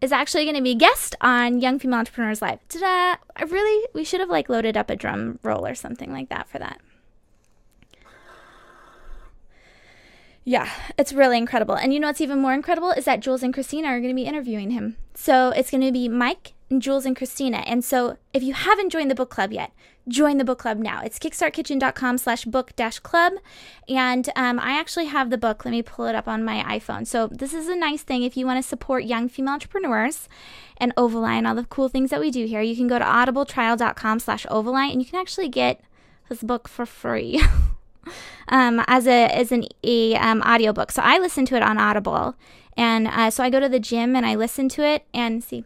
is 0.00 0.12
actually 0.12 0.44
going 0.44 0.56
to 0.56 0.62
be 0.62 0.72
a 0.72 0.76
guest 0.76 1.14
on 1.20 1.60
Young 1.60 1.78
Female 1.78 2.00
Entrepreneurs 2.00 2.40
Live. 2.40 2.60
Ta-da! 2.68 3.16
I 3.36 3.44
really, 3.44 3.86
we 3.94 4.04
should 4.04 4.20
have 4.20 4.30
like 4.30 4.48
loaded 4.48 4.76
up 4.76 4.90
a 4.90 4.96
drum 4.96 5.38
roll 5.42 5.66
or 5.66 5.74
something 5.74 6.12
like 6.12 6.28
that 6.28 6.48
for 6.48 6.58
that. 6.58 6.80
Yeah, 10.44 10.70
it's 10.96 11.12
really 11.12 11.36
incredible. 11.36 11.74
And 11.74 11.92
you 11.92 12.00
know 12.00 12.06
what's 12.06 12.22
even 12.22 12.40
more 12.40 12.54
incredible 12.54 12.90
is 12.92 13.04
that 13.04 13.20
Jules 13.20 13.42
and 13.42 13.52
Christina 13.52 13.88
are 13.88 14.00
going 14.00 14.14
to 14.14 14.14
be 14.14 14.26
interviewing 14.26 14.70
him. 14.70 14.96
So 15.14 15.50
it's 15.50 15.70
going 15.70 15.82
to 15.82 15.92
be 15.92 16.08
Mike 16.08 16.54
and 16.70 16.80
Jules 16.80 17.04
and 17.04 17.14
Christina. 17.14 17.58
And 17.66 17.84
so 17.84 18.16
if 18.32 18.42
you 18.42 18.54
haven't 18.54 18.88
joined 18.88 19.10
the 19.10 19.14
book 19.14 19.28
club 19.28 19.52
yet, 19.52 19.72
join 20.08 20.38
the 20.38 20.44
book 20.44 20.58
club 20.58 20.78
now. 20.78 21.02
It's 21.02 21.18
kickstartkitchen.com 21.18 22.18
slash 22.18 22.44
book 22.44 22.74
dash 22.76 22.98
club. 22.98 23.34
And 23.88 24.28
um, 24.36 24.58
I 24.58 24.72
actually 24.72 25.06
have 25.06 25.30
the 25.30 25.38
book. 25.38 25.64
Let 25.64 25.70
me 25.72 25.82
pull 25.82 26.06
it 26.06 26.14
up 26.14 26.28
on 26.28 26.44
my 26.44 26.62
iPhone. 26.78 27.06
So 27.06 27.26
this 27.28 27.52
is 27.52 27.68
a 27.68 27.76
nice 27.76 28.02
thing 28.02 28.22
if 28.22 28.36
you 28.36 28.46
want 28.46 28.62
to 28.62 28.68
support 28.68 29.04
young 29.04 29.28
female 29.28 29.54
entrepreneurs 29.54 30.28
and 30.76 30.94
Ovaline, 30.96 31.46
all 31.46 31.54
the 31.54 31.64
cool 31.64 31.88
things 31.88 32.10
that 32.10 32.20
we 32.20 32.30
do 32.30 32.46
here. 32.46 32.60
You 32.60 32.76
can 32.76 32.88
go 32.88 32.98
to 32.98 33.04
audibletrial.com 33.04 34.20
slash 34.20 34.46
Ovaline 34.46 34.92
and 34.92 35.02
you 35.02 35.08
can 35.08 35.20
actually 35.20 35.48
get 35.48 35.80
this 36.28 36.42
book 36.42 36.68
for 36.68 36.86
free. 36.86 37.42
um, 38.48 38.82
as 38.86 39.06
a 39.06 39.26
as 39.34 39.52
an 39.52 39.64
a, 39.82 40.14
um, 40.16 40.42
audiobook. 40.42 40.92
So 40.92 41.02
I 41.02 41.18
listen 41.18 41.44
to 41.46 41.56
it 41.56 41.62
on 41.62 41.78
Audible, 41.78 42.34
And 42.76 43.08
uh, 43.08 43.30
so 43.30 43.42
I 43.42 43.50
go 43.50 43.60
to 43.60 43.68
the 43.68 43.80
gym 43.80 44.16
and 44.16 44.24
I 44.24 44.34
listen 44.34 44.68
to 44.70 44.82
it 44.82 45.04
and 45.12 45.42
see. 45.42 45.64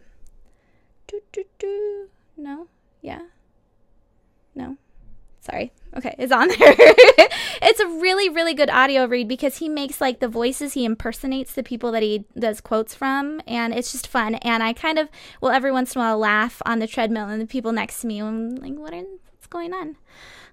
Do, 1.07 1.21
do, 1.31 1.43
do. 1.59 2.07
No? 2.37 2.67
Yeah? 3.01 3.21
No? 4.55 4.77
Sorry. 5.43 5.73
Okay, 5.97 6.15
it's 6.17 6.31
on 6.31 6.47
there. 6.47 6.57
it's 7.61 7.79
a 7.81 7.87
really, 7.87 8.29
really 8.29 8.53
good 8.53 8.69
audio 8.69 9.05
read 9.05 9.27
because 9.27 9.57
he 9.57 9.67
makes 9.67 9.99
like 9.99 10.21
the 10.21 10.29
voices, 10.29 10.73
he 10.73 10.85
impersonates 10.85 11.53
the 11.53 11.63
people 11.63 11.91
that 11.91 12.01
he 12.01 12.23
does 12.39 12.61
quotes 12.61 12.95
from, 12.95 13.41
and 13.45 13.73
it's 13.73 13.91
just 13.91 14.07
fun. 14.07 14.35
And 14.35 14.63
I 14.63 14.71
kind 14.71 14.97
of 14.97 15.09
will 15.41 15.49
every 15.49 15.71
once 15.71 15.95
in 15.95 16.01
a 16.01 16.05
while 16.05 16.17
laugh 16.17 16.61
on 16.65 16.79
the 16.79 16.87
treadmill 16.87 17.27
and 17.27 17.41
the 17.41 17.45
people 17.45 17.73
next 17.73 17.99
to 18.01 18.07
me. 18.07 18.21
I'm 18.21 18.55
like, 18.55 18.75
what 18.75 18.93
are, 18.93 19.03
what's 19.03 19.47
going 19.49 19.73
on? 19.73 19.97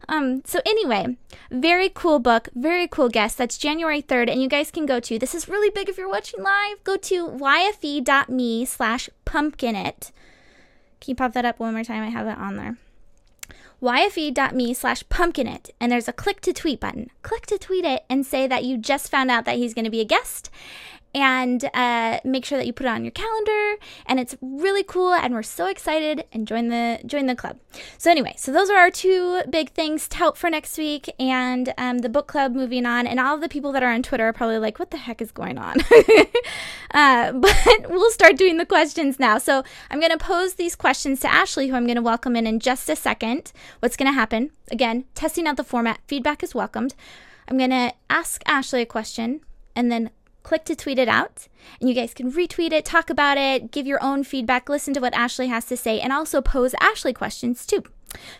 Um, 0.08 0.42
so 0.44 0.60
anyway, 0.66 1.16
very 1.52 1.88
cool 1.88 2.18
book, 2.18 2.48
very 2.56 2.88
cool 2.88 3.08
guest. 3.08 3.38
That's 3.38 3.58
January 3.58 4.02
3rd, 4.02 4.28
and 4.28 4.42
you 4.42 4.48
guys 4.48 4.72
can 4.72 4.86
go 4.86 4.98
to, 4.98 5.20
this 5.20 5.36
is 5.36 5.48
really 5.48 5.70
big 5.70 5.88
if 5.88 5.98
you're 5.98 6.08
watching 6.08 6.42
live, 6.42 6.82
go 6.82 6.96
to 6.96 7.28
yfe.me 7.28 8.64
slash 8.64 9.08
pumpkinit. 9.24 10.10
Can 11.00 11.12
you 11.12 11.14
pop 11.14 11.32
that 11.34 11.44
up 11.44 11.60
one 11.60 11.74
more 11.74 11.84
time? 11.84 12.02
I 12.02 12.10
have 12.10 12.26
it 12.26 12.38
on 12.38 12.56
there 12.56 12.76
yfe.me 13.82 14.74
slash 14.74 15.02
pumpkinit, 15.04 15.70
and 15.80 15.90
there's 15.90 16.08
a 16.08 16.12
click 16.12 16.40
to 16.42 16.52
tweet 16.52 16.80
button. 16.80 17.10
Click 17.22 17.46
to 17.46 17.58
tweet 17.58 17.84
it 17.84 18.04
and 18.08 18.26
say 18.26 18.46
that 18.46 18.64
you 18.64 18.76
just 18.76 19.10
found 19.10 19.30
out 19.30 19.44
that 19.44 19.56
he's 19.56 19.74
going 19.74 19.84
to 19.84 19.90
be 19.90 20.00
a 20.00 20.04
guest 20.04 20.50
and 21.14 21.68
uh, 21.74 22.20
make 22.24 22.44
sure 22.44 22.58
that 22.58 22.66
you 22.66 22.72
put 22.72 22.86
it 22.86 22.90
on 22.90 23.04
your 23.04 23.10
calendar 23.10 23.76
and 24.06 24.20
it's 24.20 24.36
really 24.40 24.82
cool 24.82 25.12
and 25.12 25.34
we're 25.34 25.42
so 25.42 25.66
excited 25.66 26.24
and 26.32 26.46
join 26.46 26.68
the 26.68 27.00
join 27.06 27.26
the 27.26 27.34
club. 27.34 27.58
So 27.98 28.10
anyway 28.10 28.34
so 28.36 28.52
those 28.52 28.70
are 28.70 28.76
our 28.76 28.90
two 28.90 29.42
big 29.50 29.70
things 29.70 30.06
tout 30.08 30.36
for 30.36 30.50
next 30.50 30.78
week 30.78 31.12
and 31.18 31.72
um, 31.78 31.98
the 31.98 32.08
book 32.08 32.26
club 32.26 32.54
moving 32.54 32.86
on 32.86 33.06
and 33.06 33.18
all 33.18 33.34
of 33.34 33.40
the 33.40 33.48
people 33.48 33.72
that 33.72 33.82
are 33.82 33.92
on 33.92 34.02
twitter 34.02 34.28
are 34.28 34.32
probably 34.32 34.58
like 34.58 34.78
what 34.78 34.90
the 34.90 34.96
heck 34.96 35.20
is 35.20 35.32
going 35.32 35.58
on? 35.58 35.76
Uh, 36.92 37.30
but 37.34 37.88
we'll 37.88 38.10
start 38.10 38.36
doing 38.36 38.56
the 38.56 38.66
questions 38.66 39.20
now. 39.20 39.38
So 39.38 39.62
i'm 39.90 40.00
going 40.00 40.10
to 40.10 40.18
pose 40.18 40.54
these 40.54 40.74
questions 40.74 41.20
to 41.20 41.32
ashley 41.32 41.68
who 41.68 41.76
i'm 41.76 41.86
going 41.86 41.96
to 41.96 42.02
welcome 42.02 42.34
in 42.34 42.46
in 42.46 42.58
just 42.58 42.88
a 42.88 42.96
second. 42.96 43.52
What's 43.78 43.96
going 43.96 44.08
to 44.08 44.12
happen? 44.12 44.50
Again 44.70 45.04
testing 45.14 45.46
out 45.46 45.56
the 45.56 45.64
format. 45.64 46.00
Feedback 46.06 46.42
is 46.42 46.54
welcomed. 46.54 46.94
I'm 47.48 47.58
going 47.58 47.70
to 47.70 47.92
ask 48.08 48.42
ashley 48.46 48.82
a 48.82 48.86
question 48.86 49.40
and 49.76 49.90
then 49.90 50.10
click 50.50 50.64
to 50.64 50.74
tweet 50.74 50.98
it 50.98 51.06
out. 51.06 51.46
And 51.78 51.88
you 51.88 51.94
guys 51.94 52.12
can 52.12 52.32
retweet 52.32 52.72
it, 52.72 52.84
talk 52.84 53.08
about 53.08 53.38
it, 53.38 53.70
give 53.70 53.86
your 53.86 54.02
own 54.02 54.24
feedback, 54.24 54.68
listen 54.68 54.92
to 54.94 55.00
what 55.00 55.14
Ashley 55.14 55.46
has 55.46 55.64
to 55.66 55.76
say, 55.76 56.00
and 56.00 56.12
also 56.12 56.40
pose 56.40 56.74
Ashley 56.80 57.12
questions 57.12 57.64
too. 57.64 57.84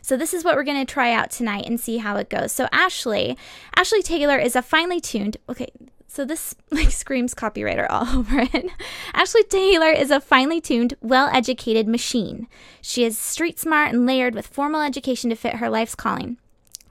So 0.03 0.17
this 0.17 0.35
is 0.35 0.43
what 0.43 0.57
we're 0.57 0.65
going 0.65 0.85
to 0.85 0.93
try 0.93 1.13
out 1.13 1.31
tonight 1.31 1.67
and 1.67 1.79
see 1.79 1.99
how 1.99 2.17
it 2.17 2.29
goes. 2.29 2.51
So 2.51 2.67
Ashley, 2.73 3.39
Ashley 3.77 4.03
Taylor 4.03 4.37
is 4.37 4.57
a 4.57 4.63
finely 4.63 5.01
tuned, 5.01 5.37
okay, 5.49 5.69
so 6.09 6.25
this 6.25 6.57
like 6.73 6.91
screams 6.91 7.33
copywriter 7.33 7.87
all 7.89 8.09
over 8.19 8.41
it. 8.41 8.67
Ashley 9.15 9.45
Taylor 9.45 9.93
is 9.93 10.11
a 10.11 10.21
finely 10.21 10.61
tuned, 10.61 10.95
well-educated 11.01 11.87
machine. 11.87 12.49
She 12.81 13.05
is 13.05 13.17
street 13.17 13.61
smart 13.61 13.95
and 13.95 14.05
layered 14.05 14.35
with 14.35 14.49
formal 14.49 14.81
education 14.81 15.31
to 15.31 15.37
fit 15.37 15.55
her 15.55 15.71
life's 15.71 15.95
calling 15.95 16.39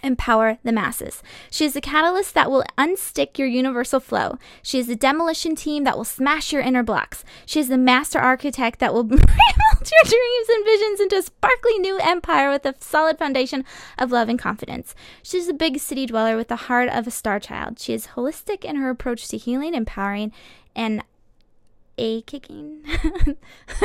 empower 0.04 0.58
the 0.64 0.72
masses. 0.72 1.22
She 1.50 1.66
is 1.66 1.74
the 1.74 1.82
catalyst 1.82 2.34
that 2.34 2.52
will 2.52 2.64
unstick 2.78 3.38
your 3.38 3.48
universal 3.48 4.00
flow. 4.00 4.38
She 4.62 4.80
is 4.80 4.88
the 4.88 4.96
demolition 4.96 5.56
team 5.56 5.84
that 5.84 5.98
will 5.98 6.06
smash 6.06 6.52
your 6.52 6.62
inner 6.62 6.84
blocks. 6.84 7.24
She 7.46 7.60
is 7.60 7.68
the 7.68 7.78
master 7.78 8.20
architect 8.20 8.80
that 8.80 8.94
will 8.94 9.04
melt 9.10 9.22
your 9.22 10.04
dreams 10.04 10.50
and 10.50 10.66
visions 10.66 11.00
into 11.00 11.18
a 11.18 11.22
sparkly 11.22 11.78
new 11.80 11.98
empire 12.00 12.50
with 12.50 12.66
a 12.66 12.76
solid 12.80 13.18
foundation 13.18 13.66
of 13.98 14.12
love 14.12 14.30
and 14.30 14.40
confidence. 14.40 14.96
She 15.24 15.38
is 15.38 15.48
a 15.48 15.54
big 15.54 15.80
city 15.80 16.06
dweller 16.06 16.36
with 16.36 16.48
the 16.48 16.56
heart 16.56 16.90
of 16.90 17.08
a 17.08 17.12
star 17.12 17.40
child. 17.40 17.80
She 17.80 17.94
is 17.94 18.08
holistic 18.08 18.64
in 18.64 18.76
her 18.76 18.90
approach 18.90 19.28
to 19.30 19.38
healing, 19.38 19.74
empowering, 19.74 20.32
and 20.76 21.04
a 22.00 22.22
kicking. 22.22 22.82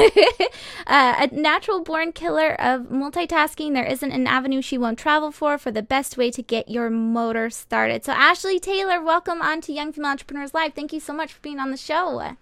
uh, 0.86 1.14
a 1.18 1.28
natural 1.32 1.82
born 1.82 2.12
killer 2.12 2.52
of 2.60 2.82
multitasking. 2.82 3.74
There 3.74 3.84
isn't 3.84 4.12
an 4.12 4.26
avenue 4.26 4.62
she 4.62 4.78
won't 4.78 4.98
travel 4.98 5.32
for 5.32 5.58
for 5.58 5.70
the 5.70 5.82
best 5.82 6.16
way 6.16 6.30
to 6.30 6.42
get 6.42 6.70
your 6.70 6.88
motor 6.88 7.50
started. 7.50 8.04
So, 8.04 8.12
Ashley 8.12 8.60
Taylor, 8.60 9.02
welcome 9.02 9.42
on 9.42 9.60
to 9.62 9.72
Young 9.72 9.92
Female 9.92 10.12
Entrepreneurs 10.12 10.54
Live. 10.54 10.74
Thank 10.74 10.92
you 10.92 11.00
so 11.00 11.12
much 11.12 11.32
for 11.32 11.40
being 11.40 11.58
on 11.58 11.70
the 11.70 11.76
show. 11.76 12.36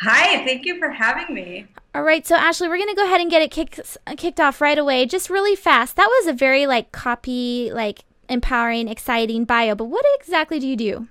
Hi, 0.00 0.44
thank 0.44 0.64
you 0.64 0.78
for 0.78 0.90
having 0.90 1.34
me. 1.34 1.68
All 1.94 2.02
right, 2.02 2.26
so 2.26 2.34
Ashley, 2.34 2.68
we're 2.68 2.78
gonna 2.78 2.94
go 2.94 3.04
ahead 3.04 3.20
and 3.20 3.30
get 3.30 3.42
it 3.42 3.50
kicked 3.50 3.96
kicked 4.16 4.40
off 4.40 4.60
right 4.60 4.78
away, 4.78 5.06
just 5.06 5.30
really 5.30 5.54
fast. 5.54 5.96
That 5.96 6.08
was 6.08 6.26
a 6.26 6.32
very 6.32 6.66
like 6.66 6.90
copy, 6.90 7.70
like 7.72 8.04
empowering, 8.28 8.88
exciting 8.88 9.44
bio. 9.44 9.74
But 9.74 9.84
what 9.84 10.04
exactly 10.18 10.58
do 10.58 10.66
you 10.66 10.76
do? 10.76 11.08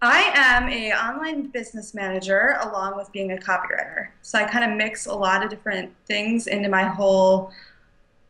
I 0.00 0.30
am 0.34 0.68
a 0.68 0.92
online 0.92 1.48
business 1.48 1.92
manager 1.92 2.56
along 2.62 2.96
with 2.96 3.10
being 3.12 3.32
a 3.32 3.36
copywriter. 3.36 4.08
So 4.22 4.38
I 4.38 4.44
kind 4.44 4.70
of 4.70 4.76
mix 4.76 5.06
a 5.06 5.14
lot 5.14 5.42
of 5.42 5.50
different 5.50 5.92
things 6.06 6.46
into 6.46 6.68
my 6.68 6.84
whole 6.84 7.50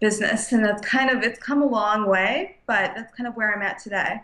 business 0.01 0.53
and 0.53 0.65
that's 0.65 0.87
kind 0.87 1.11
of 1.11 1.23
it's 1.23 1.39
come 1.39 1.63
a 1.63 1.67
long 1.67 2.09
way, 2.09 2.57
but 2.67 2.93
that's 2.95 3.15
kind 3.15 3.27
of 3.27 3.37
where 3.37 3.55
I'm 3.55 3.63
at 3.63 3.79
today. 3.79 4.23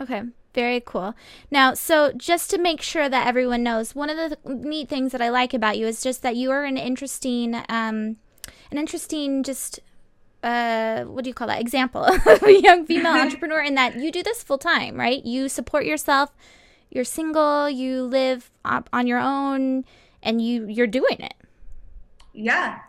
Okay. 0.00 0.22
Very 0.52 0.82
cool. 0.84 1.14
Now, 1.48 1.74
so 1.74 2.12
just 2.12 2.50
to 2.50 2.58
make 2.58 2.82
sure 2.82 3.08
that 3.08 3.26
everyone 3.26 3.62
knows, 3.62 3.94
one 3.94 4.10
of 4.10 4.16
the 4.16 4.36
neat 4.52 4.88
things 4.88 5.12
that 5.12 5.22
I 5.22 5.28
like 5.28 5.54
about 5.54 5.78
you 5.78 5.86
is 5.86 6.02
just 6.02 6.22
that 6.22 6.34
you 6.34 6.50
are 6.50 6.64
an 6.64 6.76
interesting, 6.76 7.54
um, 7.54 8.16
an 8.72 8.78
interesting, 8.78 9.44
just 9.44 9.78
uh, 10.42 11.04
what 11.04 11.22
do 11.22 11.30
you 11.30 11.34
call 11.34 11.46
that? 11.46 11.60
Example 11.60 12.04
of 12.26 12.42
a 12.42 12.60
young 12.60 12.84
female 12.84 13.12
entrepreneur 13.20 13.60
in 13.60 13.76
that 13.76 13.96
you 13.96 14.10
do 14.10 14.24
this 14.24 14.42
full 14.42 14.58
time, 14.58 14.98
right? 14.98 15.24
You 15.24 15.48
support 15.48 15.84
yourself 15.84 16.32
you're 16.90 17.04
single, 17.04 17.68
you 17.68 18.02
live 18.04 18.50
on 18.64 19.06
your 19.06 19.18
own, 19.18 19.84
and 20.22 20.42
you 20.42 20.66
you're 20.66 20.86
doing 20.86 21.18
it. 21.18 21.34
Yeah. 22.32 22.80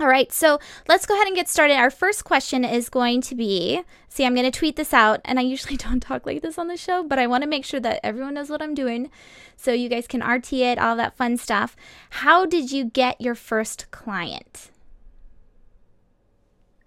All 0.00 0.06
right, 0.06 0.30
so 0.30 0.60
let's 0.86 1.06
go 1.06 1.14
ahead 1.14 1.26
and 1.26 1.34
get 1.34 1.48
started. 1.48 1.74
Our 1.74 1.90
first 1.90 2.24
question 2.24 2.64
is 2.64 2.88
going 2.88 3.20
to 3.22 3.34
be 3.34 3.82
see, 4.08 4.24
I'm 4.24 4.34
going 4.34 4.50
to 4.50 4.56
tweet 4.56 4.76
this 4.76 4.94
out, 4.94 5.20
and 5.24 5.38
I 5.38 5.42
usually 5.42 5.76
don't 5.84 6.00
talk 6.00 6.24
like 6.24 6.40
this 6.40 6.56
on 6.56 6.68
the 6.68 6.76
show, 6.76 7.02
but 7.02 7.18
I 7.18 7.26
want 7.26 7.42
to 7.42 7.48
make 7.48 7.64
sure 7.64 7.80
that 7.80 8.00
everyone 8.04 8.34
knows 8.34 8.48
what 8.48 8.62
I'm 8.62 8.74
doing 8.74 9.10
so 9.56 9.72
you 9.72 9.88
guys 9.88 10.06
can 10.06 10.24
RT 10.24 10.52
it, 10.52 10.78
all 10.78 10.94
that 10.96 11.16
fun 11.16 11.36
stuff. 11.36 11.74
How 12.10 12.46
did 12.46 12.70
you 12.70 12.84
get 12.84 13.20
your 13.20 13.34
first 13.34 13.90
client? 13.90 14.70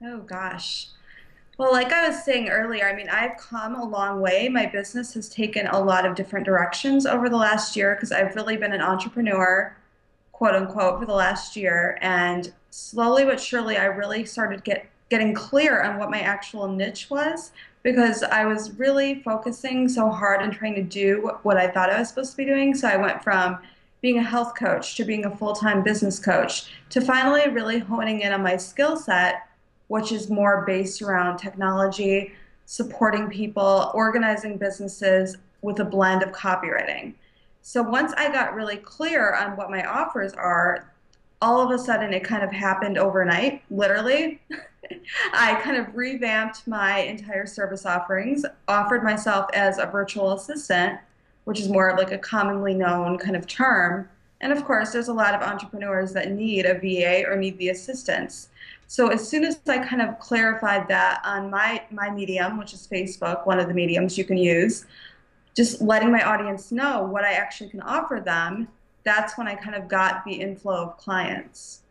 Oh, 0.03 0.19
gosh. 0.19 0.87
Well, 1.61 1.73
like 1.73 1.93
I 1.93 2.07
was 2.07 2.23
saying 2.23 2.49
earlier, 2.49 2.89
I 2.89 2.95
mean, 2.95 3.07
I've 3.07 3.37
come 3.37 3.75
a 3.75 3.85
long 3.85 4.19
way. 4.19 4.49
My 4.49 4.65
business 4.65 5.13
has 5.13 5.29
taken 5.29 5.67
a 5.67 5.79
lot 5.79 6.07
of 6.07 6.15
different 6.15 6.43
directions 6.43 7.05
over 7.05 7.29
the 7.29 7.37
last 7.37 7.75
year 7.75 7.93
because 7.93 8.11
I've 8.11 8.35
really 8.35 8.57
been 8.57 8.73
an 8.73 8.81
entrepreneur, 8.81 9.77
quote 10.31 10.55
unquote, 10.55 10.99
for 10.99 11.05
the 11.05 11.13
last 11.13 11.55
year. 11.55 11.99
And 12.01 12.51
slowly 12.71 13.25
but 13.25 13.39
surely, 13.39 13.77
I 13.77 13.85
really 13.85 14.25
started 14.25 14.63
get 14.63 14.87
getting 15.09 15.35
clear 15.35 15.83
on 15.83 15.99
what 15.99 16.09
my 16.09 16.21
actual 16.21 16.67
niche 16.67 17.11
was 17.11 17.51
because 17.83 18.23
I 18.23 18.45
was 18.45 18.71
really 18.79 19.21
focusing 19.21 19.87
so 19.87 20.09
hard 20.09 20.41
and 20.41 20.51
trying 20.51 20.73
to 20.73 20.81
do 20.81 21.29
what 21.43 21.57
I 21.57 21.67
thought 21.67 21.91
I 21.91 21.99
was 21.99 22.09
supposed 22.09 22.31
to 22.31 22.37
be 22.37 22.45
doing. 22.45 22.73
So 22.73 22.87
I 22.87 22.97
went 22.97 23.23
from 23.23 23.59
being 24.01 24.17
a 24.17 24.23
health 24.23 24.55
coach 24.55 24.95
to 24.95 25.05
being 25.05 25.25
a 25.25 25.37
full 25.37 25.53
time 25.53 25.83
business 25.83 26.17
coach 26.17 26.71
to 26.89 27.01
finally 27.01 27.47
really 27.49 27.77
honing 27.77 28.21
in 28.21 28.33
on 28.33 28.41
my 28.41 28.57
skill 28.57 28.97
set 28.97 29.47
which 29.91 30.13
is 30.13 30.29
more 30.29 30.63
based 30.65 31.01
around 31.01 31.37
technology, 31.37 32.31
supporting 32.65 33.27
people, 33.27 33.91
organizing 33.93 34.57
businesses 34.57 35.35
with 35.61 35.81
a 35.81 35.83
blend 35.83 36.23
of 36.23 36.31
copywriting. 36.31 37.13
So 37.61 37.83
once 37.83 38.13
I 38.15 38.31
got 38.31 38.55
really 38.55 38.77
clear 38.77 39.35
on 39.35 39.57
what 39.57 39.69
my 39.69 39.83
offers 39.83 40.31
are, 40.31 40.93
all 41.41 41.59
of 41.59 41.77
a 41.77 41.77
sudden 41.77 42.13
it 42.13 42.23
kind 42.23 42.41
of 42.41 42.53
happened 42.53 42.97
overnight, 42.97 43.63
literally. 43.69 44.39
I 45.33 45.55
kind 45.55 45.75
of 45.75 45.93
revamped 45.93 46.65
my 46.69 46.99
entire 46.99 47.45
service 47.45 47.85
offerings, 47.85 48.45
offered 48.69 49.03
myself 49.03 49.47
as 49.53 49.77
a 49.77 49.87
virtual 49.87 50.31
assistant, 50.31 50.99
which 51.43 51.59
is 51.59 51.67
more 51.67 51.89
of 51.89 51.97
like 51.97 52.13
a 52.13 52.17
commonly 52.17 52.75
known 52.75 53.17
kind 53.17 53.35
of 53.35 53.45
term. 53.45 54.07
And 54.39 54.53
of 54.53 54.63
course, 54.63 54.93
there's 54.93 55.09
a 55.09 55.13
lot 55.13 55.33
of 55.35 55.41
entrepreneurs 55.41 56.13
that 56.13 56.31
need 56.31 56.65
a 56.65 56.75
VA 56.75 57.29
or 57.29 57.35
need 57.35 57.57
the 57.57 57.67
assistance. 57.67 58.47
So 58.91 59.07
as 59.07 59.25
soon 59.25 59.45
as 59.45 59.57
I 59.69 59.77
kind 59.77 60.01
of 60.01 60.19
clarified 60.19 60.89
that 60.89 61.21
on 61.23 61.49
my 61.49 61.81
my 61.91 62.09
medium, 62.09 62.57
which 62.57 62.73
is 62.73 62.85
Facebook, 62.91 63.47
one 63.47 63.57
of 63.57 63.69
the 63.69 63.73
mediums 63.73 64.17
you 64.17 64.25
can 64.25 64.35
use, 64.35 64.85
just 65.55 65.81
letting 65.81 66.11
my 66.11 66.21
audience 66.27 66.73
know 66.73 67.03
what 67.03 67.23
I 67.23 67.31
actually 67.31 67.69
can 67.69 67.79
offer 67.83 68.19
them, 68.19 68.67
that's 69.05 69.37
when 69.37 69.47
I 69.47 69.55
kind 69.55 69.75
of 69.75 69.87
got 69.87 70.25
the 70.25 70.33
inflow 70.33 70.89
of 70.89 70.97
clients. 70.97 71.83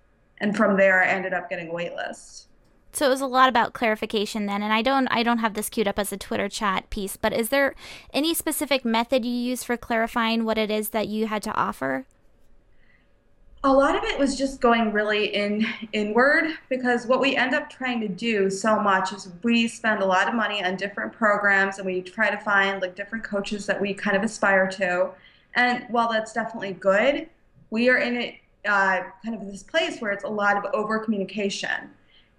And 0.43 0.55
from 0.55 0.77
there 0.77 1.03
I 1.03 1.07
ended 1.07 1.33
up 1.33 1.49
getting 1.49 1.71
a 1.71 1.73
wait 1.73 1.95
list. 1.95 2.49
So 2.93 3.07
it 3.07 3.09
was 3.09 3.23
a 3.23 3.27
lot 3.27 3.49
about 3.49 3.73
clarification 3.73 4.45
then, 4.45 4.63
and 4.63 4.71
I 4.71 4.83
don't 4.83 5.09
I 5.09 5.23
don't 5.23 5.39
have 5.39 5.55
this 5.55 5.71
queued 5.71 5.89
up 5.89 5.99
as 5.99 6.13
a 6.13 6.19
Twitter 6.19 6.51
chat 6.51 6.91
piece, 6.91 7.17
but 7.17 7.33
is 7.33 7.49
there 7.49 7.75
any 8.13 8.35
specific 8.35 8.85
method 8.85 9.25
you 9.25 9.33
use 9.33 9.65
for 9.65 9.79
clarifying 9.79 10.45
what 10.45 10.59
it 10.59 10.71
is 10.71 10.91
that 10.91 11.09
you 11.09 11.29
had 11.29 11.43
to 11.45 11.55
offer? 11.55 12.05
A 13.63 13.73
lot 13.73 13.95
of 13.95 14.03
it 14.05 14.19
was 14.19 14.39
just 14.39 14.61
going 14.61 14.91
really 14.91 15.35
in 15.35 15.67
inward 15.93 16.47
because 16.71 17.07
what 17.07 17.21
we 17.21 17.37
end 17.37 17.55
up 17.55 17.69
trying 17.69 18.01
to 18.01 18.09
do 18.09 18.49
so 18.49 18.81
much 18.81 19.13
is 19.13 19.29
we 19.43 19.69
spend 19.69 20.03
a 20.03 20.07
lot 20.07 20.29
of 20.29 20.35
money 20.35 20.65
on 20.65 20.77
different 20.77 21.13
programs 21.13 21.77
and 21.77 21.85
we 21.85 22.01
try 22.01 22.31
to 22.31 22.39
find 22.39 22.81
like 22.81 22.95
different 22.95 23.23
coaches 23.23 23.67
that 23.67 23.79
we 23.79 23.93
kind 23.93 24.17
of 24.17 24.23
aspire 24.23 24.67
to 24.71 25.11
And 25.55 25.85
while 25.91 26.11
that's 26.11 26.33
definitely 26.33 26.73
good, 26.73 27.29
we 27.71 27.91
are 27.91 27.99
in 27.99 28.17
it 28.17 28.35
uh, 28.67 29.03
kind 29.25 29.35
of 29.35 29.47
this 29.47 29.63
place 29.63 30.01
where 30.01 30.13
it's 30.13 30.25
a 30.25 30.29
lot 30.29 30.57
of 30.57 30.73
over 30.73 30.99
communication. 30.99 31.91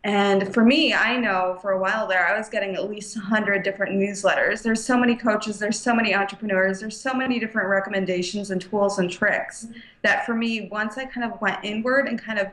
And 0.04 0.52
for 0.52 0.66
me, 0.66 0.96
I 0.96 1.16
know 1.18 1.60
for 1.62 1.72
a 1.72 1.80
while 1.80 2.08
there, 2.08 2.26
I 2.26 2.36
was 2.36 2.50
getting 2.50 2.76
at 2.76 2.90
least 2.90 3.16
100 3.16 3.62
different 3.62 3.94
newsletters. 3.94 4.64
There's 4.64 4.84
so 4.84 4.98
many 4.98 5.16
coaches, 5.16 5.60
there's 5.60 5.80
so 5.80 5.94
many 5.94 6.16
entrepreneurs, 6.16 6.80
there's 6.80 7.00
so 7.00 7.14
many 7.14 7.40
different 7.40 7.70
recommendations 7.70 8.50
and 8.50 8.60
tools 8.60 8.98
and 8.98 9.12
tricks 9.12 9.68
that 10.02 10.26
for 10.26 10.34
me, 10.34 10.70
once 10.72 10.98
I 10.98 11.06
kind 11.06 11.32
of 11.32 11.40
went 11.40 11.64
inward 11.64 12.08
and 12.08 12.20
kind 12.20 12.40
of 12.40 12.48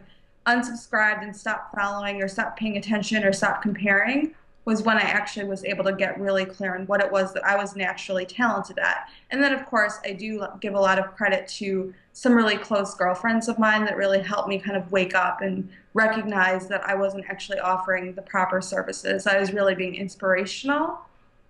unsubscribed 0.47 1.23
and 1.23 1.35
stopped 1.35 1.75
following 1.75 2.23
or 2.23 2.29
stopped 2.29 2.59
paying 2.59 2.77
attention 2.77 3.25
or 3.25 3.33
stopped 3.33 3.63
comparing, 3.63 4.35
was 4.69 4.83
when 4.83 4.99
I 4.99 5.01
actually 5.01 5.47
was 5.47 5.65
able 5.65 5.83
to 5.85 5.95
get 5.95 6.21
really 6.21 6.45
clear 6.45 6.77
on 6.77 6.87
what 6.89 7.01
it 7.01 7.11
was 7.11 7.33
that 7.33 7.43
I 7.43 7.57
was 7.57 7.75
naturally 7.75 8.27
talented 8.27 8.79
at. 8.79 9.09
And 9.31 9.43
then, 9.43 9.55
of 9.55 9.65
course, 9.65 9.99
I 10.05 10.13
do 10.13 10.47
give 10.61 10.75
a 10.75 10.79
lot 10.79 10.99
of 10.99 11.17
credit 11.17 11.49
to 11.57 11.95
some 12.13 12.35
really 12.35 12.59
close 12.59 12.95
girlfriends 12.95 13.49
of 13.49 13.59
mine 13.59 13.87
that 13.87 13.97
really 13.97 14.21
helped 14.21 14.47
me 14.47 14.59
kind 14.59 14.77
of 14.77 14.93
wake 14.93 15.15
up 15.15 15.41
and 15.41 15.71
recognize 15.95 16.69
that 16.69 16.87
I 16.87 16.95
wasn't 16.95 17.25
actually 17.31 17.61
offering 17.61 18.13
the 18.13 18.21
proper 18.21 18.61
services. 18.61 19.27
I 19.27 19.41
was 19.41 19.55
really 19.55 19.75
being 19.75 19.95
inspirational 19.95 21.01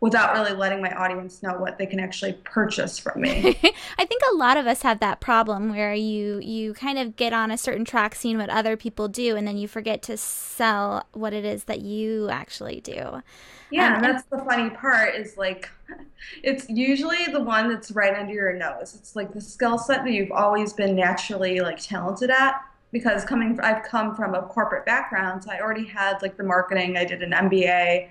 without 0.00 0.32
really 0.32 0.52
letting 0.52 0.80
my 0.80 0.92
audience 0.92 1.42
know 1.42 1.54
what 1.58 1.76
they 1.76 1.86
can 1.86 1.98
actually 1.98 2.32
purchase 2.44 2.98
from 2.98 3.20
me. 3.20 3.58
I 3.98 4.04
think 4.04 4.22
a 4.32 4.36
lot 4.36 4.56
of 4.56 4.66
us 4.66 4.82
have 4.82 5.00
that 5.00 5.20
problem 5.20 5.70
where 5.70 5.92
you 5.92 6.38
you 6.38 6.74
kind 6.74 6.98
of 6.98 7.16
get 7.16 7.32
on 7.32 7.50
a 7.50 7.58
certain 7.58 7.84
track 7.84 8.14
seeing 8.14 8.38
what 8.38 8.50
other 8.50 8.76
people 8.76 9.08
do 9.08 9.36
and 9.36 9.46
then 9.46 9.56
you 9.56 9.66
forget 9.66 10.02
to 10.02 10.16
sell 10.16 11.06
what 11.12 11.32
it 11.32 11.44
is 11.44 11.64
that 11.64 11.80
you 11.80 12.28
actually 12.30 12.80
do. 12.80 13.22
Yeah, 13.70 13.88
um, 13.88 13.94
and 13.96 14.04
that's 14.04 14.24
the 14.24 14.38
funny 14.38 14.70
part 14.70 15.16
is 15.16 15.36
like 15.36 15.68
it's 16.42 16.68
usually 16.68 17.24
the 17.32 17.42
one 17.42 17.68
that's 17.68 17.90
right 17.90 18.16
under 18.16 18.32
your 18.32 18.52
nose. 18.52 18.94
It's 18.94 19.16
like 19.16 19.32
the 19.32 19.40
skill 19.40 19.78
set 19.78 20.04
that 20.04 20.12
you've 20.12 20.32
always 20.32 20.72
been 20.72 20.94
naturally 20.94 21.60
like 21.60 21.80
talented 21.80 22.30
at 22.30 22.62
because 22.92 23.24
coming 23.24 23.58
I've 23.60 23.82
come 23.82 24.14
from 24.14 24.36
a 24.36 24.42
corporate 24.42 24.86
background, 24.86 25.42
so 25.42 25.50
I 25.50 25.60
already 25.60 25.86
had 25.86 26.22
like 26.22 26.36
the 26.36 26.44
marketing, 26.44 26.96
I 26.96 27.04
did 27.04 27.22
an 27.22 27.32
MBA 27.32 28.10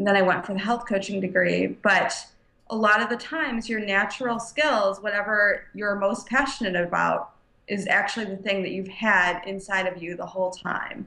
and 0.00 0.06
then 0.06 0.16
I 0.16 0.22
went 0.22 0.46
for 0.46 0.54
the 0.54 0.58
health 0.58 0.86
coaching 0.88 1.20
degree. 1.20 1.66
But 1.66 2.14
a 2.70 2.74
lot 2.74 3.02
of 3.02 3.10
the 3.10 3.18
times, 3.18 3.68
your 3.68 3.80
natural 3.80 4.40
skills, 4.40 5.02
whatever 5.02 5.64
you're 5.74 5.94
most 5.94 6.26
passionate 6.26 6.74
about, 6.74 7.32
is 7.68 7.86
actually 7.86 8.24
the 8.24 8.38
thing 8.38 8.62
that 8.62 8.70
you've 8.70 8.88
had 8.88 9.42
inside 9.46 9.86
of 9.86 10.02
you 10.02 10.16
the 10.16 10.24
whole 10.24 10.52
time. 10.52 11.06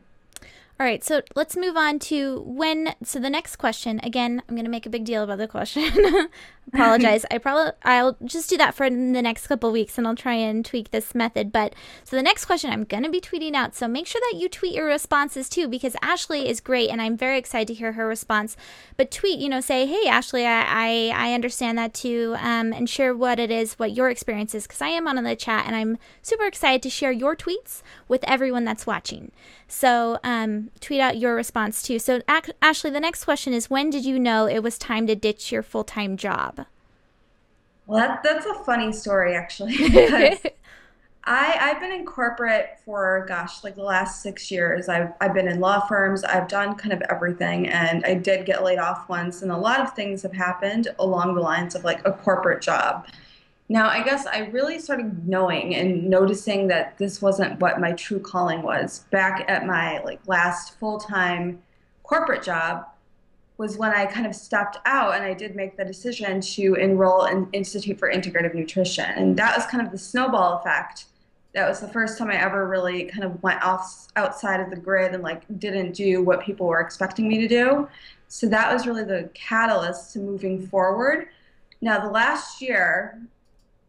All 0.79 0.87
right, 0.87 1.03
so 1.03 1.21
let's 1.35 1.55
move 1.55 1.77
on 1.77 1.99
to 1.99 2.41
when. 2.47 2.95
So 3.03 3.19
the 3.19 3.29
next 3.29 3.57
question, 3.57 3.99
again, 4.01 4.41
I'm 4.49 4.55
going 4.55 4.65
to 4.65 4.71
make 4.71 4.87
a 4.87 4.89
big 4.89 5.05
deal 5.05 5.23
about 5.23 5.37
the 5.37 5.47
question. 5.47 5.91
Apologize. 6.73 7.25
I 7.29 7.37
probably 7.37 7.73
I'll 7.83 8.17
just 8.25 8.49
do 8.49 8.57
that 8.57 8.73
for 8.73 8.89
the 8.89 8.95
next 8.95 9.45
couple 9.45 9.71
weeks, 9.71 9.99
and 9.99 10.07
I'll 10.07 10.15
try 10.15 10.33
and 10.33 10.65
tweak 10.65 10.89
this 10.89 11.13
method. 11.13 11.51
But 11.51 11.75
so 12.03 12.15
the 12.15 12.23
next 12.23 12.45
question, 12.45 12.71
I'm 12.71 12.85
going 12.85 13.03
to 13.03 13.11
be 13.11 13.21
tweeting 13.21 13.53
out. 13.53 13.75
So 13.75 13.87
make 13.87 14.07
sure 14.07 14.21
that 14.31 14.39
you 14.39 14.49
tweet 14.49 14.73
your 14.73 14.87
responses 14.87 15.47
too, 15.47 15.67
because 15.67 15.95
Ashley 16.01 16.49
is 16.49 16.59
great, 16.59 16.89
and 16.89 17.01
I'm 17.01 17.17
very 17.17 17.37
excited 17.37 17.67
to 17.67 17.75
hear 17.75 17.91
her 17.91 18.07
response. 18.07 18.57
But 18.97 19.11
tweet, 19.11 19.39
you 19.39 19.49
know, 19.49 19.61
say, 19.61 19.85
hey 19.85 20.07
Ashley, 20.07 20.45
I 20.45 20.63
I, 20.63 21.11
I 21.13 21.33
understand 21.33 21.77
that 21.77 21.93
too, 21.93 22.35
um, 22.39 22.73
and 22.73 22.89
share 22.89 23.15
what 23.15 23.37
it 23.37 23.51
is, 23.51 23.73
what 23.73 23.91
your 23.91 24.09
experience 24.09 24.55
is, 24.55 24.63
because 24.63 24.81
I 24.81 24.87
am 24.87 25.07
on 25.07 25.21
the 25.23 25.35
chat, 25.35 25.67
and 25.67 25.75
I'm 25.75 25.99
super 26.23 26.45
excited 26.45 26.81
to 26.81 26.89
share 26.89 27.11
your 27.11 27.35
tweets 27.35 27.83
with 28.07 28.23
everyone 28.23 28.65
that's 28.65 28.87
watching. 28.87 29.31
So 29.73 30.19
um, 30.23 30.69
tweet 30.79 31.01
out 31.01 31.17
your 31.17 31.33
response 31.33 31.81
too. 31.81 31.97
So, 31.97 32.21
Ashley, 32.27 32.91
the 32.91 32.99
next 32.99 33.25
question 33.25 33.53
is 33.53 33.71
when 33.71 33.89
did 33.89 34.05
you 34.05 34.19
know 34.19 34.45
it 34.45 34.59
was 34.59 34.77
time 34.77 35.07
to 35.07 35.15
ditch 35.15 35.51
your 35.51 35.63
full 35.63 35.83
time 35.83 36.15
job? 36.15 36.67
Well, 37.87 37.99
that, 37.99 38.21
that's 38.23 38.45
a 38.45 38.53
funny 38.63 38.93
story, 38.93 39.35
actually. 39.35 39.75
Because 39.77 40.39
I, 41.25 41.57
I've 41.59 41.79
been 41.81 41.91
in 41.91 42.05
corporate 42.05 42.79
for, 42.85 43.25
gosh, 43.27 43.63
like 43.63 43.75
the 43.75 43.83
last 43.83 44.21
six 44.21 44.51
years. 44.51 44.89
I've, 44.89 45.11
I've 45.19 45.33
been 45.33 45.47
in 45.47 45.59
law 45.59 45.79
firms, 45.87 46.23
I've 46.23 46.47
done 46.47 46.75
kind 46.75 46.93
of 46.93 47.01
everything, 47.09 47.67
and 47.67 48.05
I 48.05 48.13
did 48.13 48.45
get 48.45 48.63
laid 48.63 48.77
off 48.77 49.09
once. 49.09 49.41
And 49.41 49.51
a 49.51 49.57
lot 49.57 49.79
of 49.79 49.93
things 49.93 50.21
have 50.21 50.33
happened 50.33 50.89
along 50.99 51.33
the 51.33 51.41
lines 51.41 51.73
of 51.73 51.83
like 51.83 52.05
a 52.05 52.11
corporate 52.11 52.61
job. 52.61 53.07
Now, 53.73 53.89
I 53.89 54.03
guess 54.03 54.27
I 54.27 54.49
really 54.51 54.77
started 54.77 55.27
knowing 55.27 55.73
and 55.73 56.07
noticing 56.07 56.67
that 56.67 56.95
this 56.99 57.23
wasn't 57.23 57.59
what 57.59 57.81
my 57.81 57.93
true 57.93 58.19
calling 58.19 58.61
was. 58.61 58.99
Back 59.09 59.45
at 59.49 59.65
my 59.65 59.99
like 60.03 60.19
last 60.27 60.77
full-time 60.79 61.59
corporate 62.03 62.43
job 62.43 62.85
was 63.57 63.75
when 63.75 63.91
I 63.91 64.05
kind 64.05 64.27
of 64.27 64.35
stepped 64.35 64.77
out 64.85 65.15
and 65.15 65.23
I 65.23 65.33
did 65.33 65.55
make 65.55 65.75
the 65.75 65.83
decision 65.83 66.39
to 66.39 66.75
enroll 66.75 67.25
in 67.25 67.49
Institute 67.51 67.97
for 67.97 68.11
Integrative 68.11 68.53
Nutrition. 68.53 69.09
And 69.09 69.35
that 69.37 69.57
was 69.57 69.65
kind 69.65 69.83
of 69.83 69.91
the 69.91 69.97
snowball 69.97 70.59
effect. 70.59 71.05
That 71.55 71.67
was 71.67 71.79
the 71.79 71.87
first 71.87 72.19
time 72.19 72.29
I 72.29 72.39
ever 72.39 72.67
really 72.67 73.05
kind 73.05 73.23
of 73.23 73.41
went 73.41 73.63
off 73.63 74.07
outside 74.15 74.59
of 74.59 74.69
the 74.69 74.75
grid 74.75 75.15
and 75.15 75.23
like 75.23 75.45
didn't 75.57 75.93
do 75.93 76.21
what 76.21 76.43
people 76.43 76.67
were 76.67 76.79
expecting 76.79 77.27
me 77.27 77.39
to 77.39 77.47
do. 77.47 77.87
So 78.27 78.45
that 78.49 78.71
was 78.71 78.85
really 78.85 79.03
the 79.03 79.31
catalyst 79.33 80.13
to 80.13 80.19
moving 80.19 80.67
forward. 80.67 81.29
Now, 81.81 81.99
the 81.99 82.11
last 82.11 82.61
year, 82.61 83.19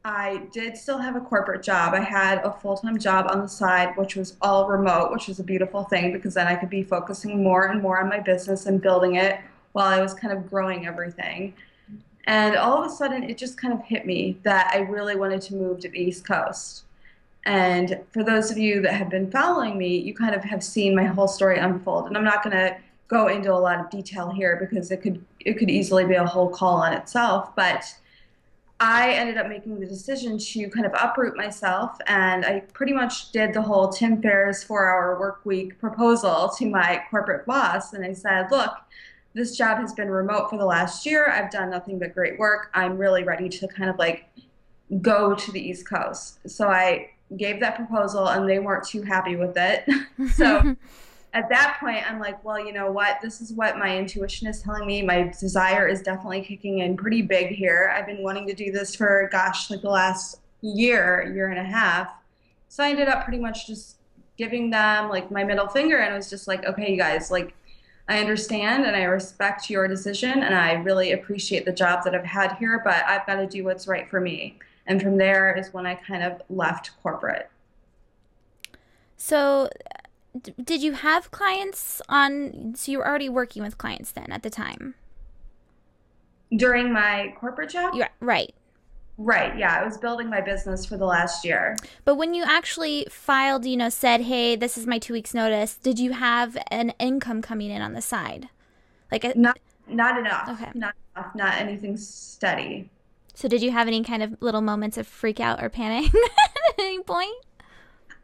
I 0.04 0.42
did 0.52 0.76
still 0.76 0.98
have 0.98 1.16
a 1.16 1.20
corporate 1.20 1.62
job. 1.62 1.94
I 1.94 2.00
had 2.00 2.38
a 2.44 2.52
full 2.52 2.76
time 2.76 2.98
job 2.98 3.26
on 3.30 3.40
the 3.40 3.48
side, 3.48 3.96
which 3.96 4.16
was 4.16 4.36
all 4.42 4.68
remote, 4.68 5.10
which 5.10 5.28
was 5.28 5.38
a 5.38 5.44
beautiful 5.44 5.84
thing 5.84 6.12
because 6.12 6.34
then 6.34 6.46
I 6.46 6.56
could 6.56 6.68
be 6.68 6.82
focusing 6.82 7.42
more 7.42 7.68
and 7.68 7.80
more 7.80 8.00
on 8.00 8.10
my 8.10 8.20
business 8.20 8.66
and 8.66 8.82
building 8.82 9.14
it 9.14 9.40
while 9.72 9.88
I 9.88 10.00
was 10.02 10.12
kind 10.12 10.36
of 10.36 10.50
growing 10.50 10.86
everything. 10.86 11.54
And 12.26 12.54
all 12.56 12.82
of 12.82 12.90
a 12.90 12.94
sudden, 12.94 13.22
it 13.22 13.38
just 13.38 13.58
kind 13.58 13.72
of 13.72 13.82
hit 13.82 14.04
me 14.04 14.38
that 14.42 14.70
I 14.74 14.80
really 14.80 15.16
wanted 15.16 15.40
to 15.42 15.54
move 15.54 15.80
to 15.80 15.88
the 15.88 15.98
East 15.98 16.26
Coast. 16.26 16.84
And 17.46 18.00
for 18.10 18.22
those 18.22 18.50
of 18.50 18.58
you 18.58 18.82
that 18.82 18.94
have 18.94 19.10
been 19.10 19.30
following 19.30 19.76
me, 19.78 19.98
you 19.98 20.14
kind 20.14 20.34
of 20.34 20.44
have 20.44 20.62
seen 20.62 20.94
my 20.94 21.04
whole 21.04 21.28
story 21.28 21.58
unfold. 21.58 22.06
And 22.06 22.16
I'm 22.16 22.24
not 22.24 22.42
going 22.42 22.56
to 22.56 22.76
go 23.08 23.28
into 23.28 23.52
a 23.52 23.56
lot 23.56 23.80
of 23.80 23.90
detail 23.90 24.30
here 24.30 24.56
because 24.56 24.90
it 24.90 25.02
could 25.02 25.24
it 25.40 25.54
could 25.54 25.70
easily 25.70 26.06
be 26.06 26.14
a 26.14 26.24
whole 26.24 26.48
call 26.48 26.76
on 26.76 26.92
itself. 26.92 27.54
But 27.56 27.94
I 28.80 29.12
ended 29.12 29.38
up 29.38 29.48
making 29.48 29.78
the 29.78 29.86
decision 29.86 30.36
to 30.36 30.68
kind 30.70 30.84
of 30.84 30.92
uproot 31.00 31.36
myself, 31.36 31.96
and 32.06 32.44
I 32.44 32.60
pretty 32.72 32.92
much 32.92 33.30
did 33.30 33.54
the 33.54 33.62
whole 33.62 33.88
Tim 33.88 34.20
Ferriss 34.20 34.64
four 34.64 34.90
hour 34.90 35.18
work 35.18 35.40
week 35.44 35.78
proposal 35.78 36.50
to 36.58 36.68
my 36.68 37.02
corporate 37.10 37.46
boss. 37.46 37.92
And 37.92 38.04
I 38.04 38.12
said, 38.12 38.50
Look, 38.50 38.72
this 39.32 39.56
job 39.56 39.78
has 39.78 39.92
been 39.92 40.10
remote 40.10 40.50
for 40.50 40.58
the 40.58 40.64
last 40.64 41.06
year. 41.06 41.30
I've 41.30 41.50
done 41.50 41.70
nothing 41.70 41.98
but 41.98 42.14
great 42.14 42.38
work. 42.38 42.70
I'm 42.74 42.98
really 42.98 43.22
ready 43.22 43.48
to 43.48 43.68
kind 43.68 43.90
of 43.90 43.98
like 43.98 44.26
go 45.00 45.34
to 45.34 45.52
the 45.52 45.60
East 45.60 45.88
Coast. 45.88 46.38
So 46.48 46.68
I 46.68 47.10
gave 47.36 47.60
that 47.60 47.76
proposal, 47.76 48.28
and 48.28 48.48
they 48.48 48.58
weren't 48.58 48.84
too 48.84 49.02
happy 49.02 49.36
with 49.36 49.56
it. 49.56 49.88
so 50.34 50.76
at 51.34 51.48
that 51.48 51.78
point, 51.80 52.08
I'm 52.08 52.20
like, 52.20 52.42
well, 52.44 52.64
you 52.64 52.72
know 52.72 52.90
what? 52.90 53.18
This 53.20 53.40
is 53.40 53.52
what 53.52 53.76
my 53.76 53.98
intuition 53.98 54.46
is 54.46 54.62
telling 54.62 54.86
me. 54.86 55.02
My 55.02 55.32
desire 55.38 55.88
is 55.88 56.00
definitely 56.00 56.42
kicking 56.42 56.78
in 56.78 56.96
pretty 56.96 57.22
big 57.22 57.48
here. 57.48 57.92
I've 57.94 58.06
been 58.06 58.22
wanting 58.22 58.46
to 58.46 58.54
do 58.54 58.70
this 58.70 58.94
for, 58.94 59.28
gosh, 59.32 59.68
like 59.68 59.82
the 59.82 59.90
last 59.90 60.40
year, 60.62 61.30
year 61.34 61.48
and 61.48 61.58
a 61.58 61.64
half. 61.64 62.12
So 62.68 62.84
I 62.84 62.90
ended 62.90 63.08
up 63.08 63.24
pretty 63.24 63.40
much 63.40 63.66
just 63.66 63.96
giving 64.36 64.70
them 64.70 65.08
like 65.08 65.30
my 65.30 65.42
middle 65.42 65.66
finger 65.66 65.98
and 65.98 66.14
it 66.14 66.16
was 66.16 66.30
just 66.30 66.46
like, 66.46 66.64
okay, 66.64 66.92
you 66.92 66.96
guys, 66.96 67.30
like, 67.32 67.52
I 68.08 68.20
understand 68.20 68.84
and 68.84 68.94
I 68.94 69.04
respect 69.04 69.70
your 69.70 69.88
decision 69.88 70.42
and 70.42 70.54
I 70.54 70.74
really 70.74 71.12
appreciate 71.12 71.64
the 71.64 71.72
job 71.72 72.04
that 72.04 72.14
I've 72.14 72.24
had 72.24 72.52
here, 72.58 72.80
but 72.84 73.02
I've 73.06 73.26
got 73.26 73.36
to 73.36 73.46
do 73.46 73.64
what's 73.64 73.88
right 73.88 74.08
for 74.08 74.20
me. 74.20 74.58
And 74.86 75.02
from 75.02 75.16
there 75.16 75.56
is 75.56 75.72
when 75.72 75.86
I 75.86 75.94
kind 75.94 76.22
of 76.22 76.42
left 76.50 76.90
corporate. 77.02 77.50
So 79.16 79.70
did 80.40 80.82
you 80.82 80.92
have 80.92 81.30
clients 81.30 82.02
on 82.08 82.74
so 82.76 82.90
you 82.90 82.98
were 82.98 83.06
already 83.06 83.28
working 83.28 83.62
with 83.62 83.78
clients 83.78 84.12
then 84.12 84.30
at 84.30 84.42
the 84.42 84.50
time? 84.50 84.94
During 86.54 86.92
my 86.92 87.34
corporate 87.38 87.70
job? 87.70 87.94
Yeah 87.94 88.08
right. 88.20 88.54
Right 89.16 89.56
yeah 89.56 89.78
i 89.80 89.84
was 89.84 89.96
building 89.96 90.28
my 90.28 90.40
business 90.40 90.84
for 90.84 90.96
the 90.96 91.06
last 91.06 91.44
year. 91.44 91.76
But 92.04 92.16
when 92.16 92.34
you 92.34 92.42
actually 92.44 93.06
filed 93.10 93.64
you 93.64 93.76
know 93.76 93.88
said 93.88 94.22
hey 94.22 94.56
this 94.56 94.76
is 94.76 94.86
my 94.86 94.98
two 94.98 95.12
weeks 95.12 95.32
notice 95.34 95.76
did 95.76 95.98
you 95.98 96.12
have 96.12 96.58
an 96.70 96.90
income 96.98 97.40
coming 97.40 97.70
in 97.70 97.80
on 97.80 97.92
the 97.92 98.02
side? 98.02 98.48
Like 99.12 99.24
a, 99.24 99.38
not 99.38 99.58
not 99.86 100.18
enough. 100.18 100.48
Okay. 100.48 100.70
Not 100.74 100.94
enough 101.14 101.34
not 101.34 101.54
anything 101.54 101.96
steady. 101.96 102.90
So 103.34 103.48
did 103.48 103.62
you 103.62 103.70
have 103.70 103.86
any 103.86 104.02
kind 104.02 104.22
of 104.22 104.40
little 104.40 104.60
moments 104.60 104.96
of 104.96 105.06
freak 105.06 105.38
out 105.38 105.62
or 105.62 105.68
panic 105.68 106.12
at 106.68 106.78
any 106.78 107.02
point 107.02 107.34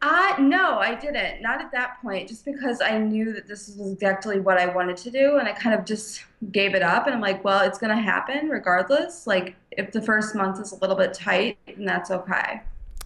uh, 0.01 0.35
no, 0.39 0.79
I 0.79 0.95
didn't. 0.95 1.41
Not 1.41 1.61
at 1.61 1.71
that 1.73 2.01
point, 2.01 2.27
just 2.27 2.43
because 2.43 2.81
I 2.81 2.97
knew 2.97 3.33
that 3.33 3.47
this 3.47 3.67
was 3.67 3.91
exactly 3.91 4.39
what 4.39 4.57
I 4.57 4.65
wanted 4.65 4.97
to 4.97 5.11
do. 5.11 5.37
And 5.37 5.47
I 5.47 5.51
kind 5.51 5.77
of 5.77 5.85
just 5.85 6.23
gave 6.51 6.73
it 6.73 6.81
up. 6.81 7.05
And 7.05 7.13
I'm 7.13 7.21
like, 7.21 7.43
well, 7.43 7.61
it's 7.61 7.77
going 7.77 7.95
to 7.95 8.01
happen 8.01 8.49
regardless. 8.49 9.27
Like, 9.27 9.55
if 9.71 9.91
the 9.91 10.01
first 10.01 10.35
month 10.35 10.59
is 10.59 10.71
a 10.71 10.75
little 10.75 10.95
bit 10.95 11.13
tight, 11.13 11.57
then 11.67 11.85
that's 11.85 12.09
okay. 12.09 12.61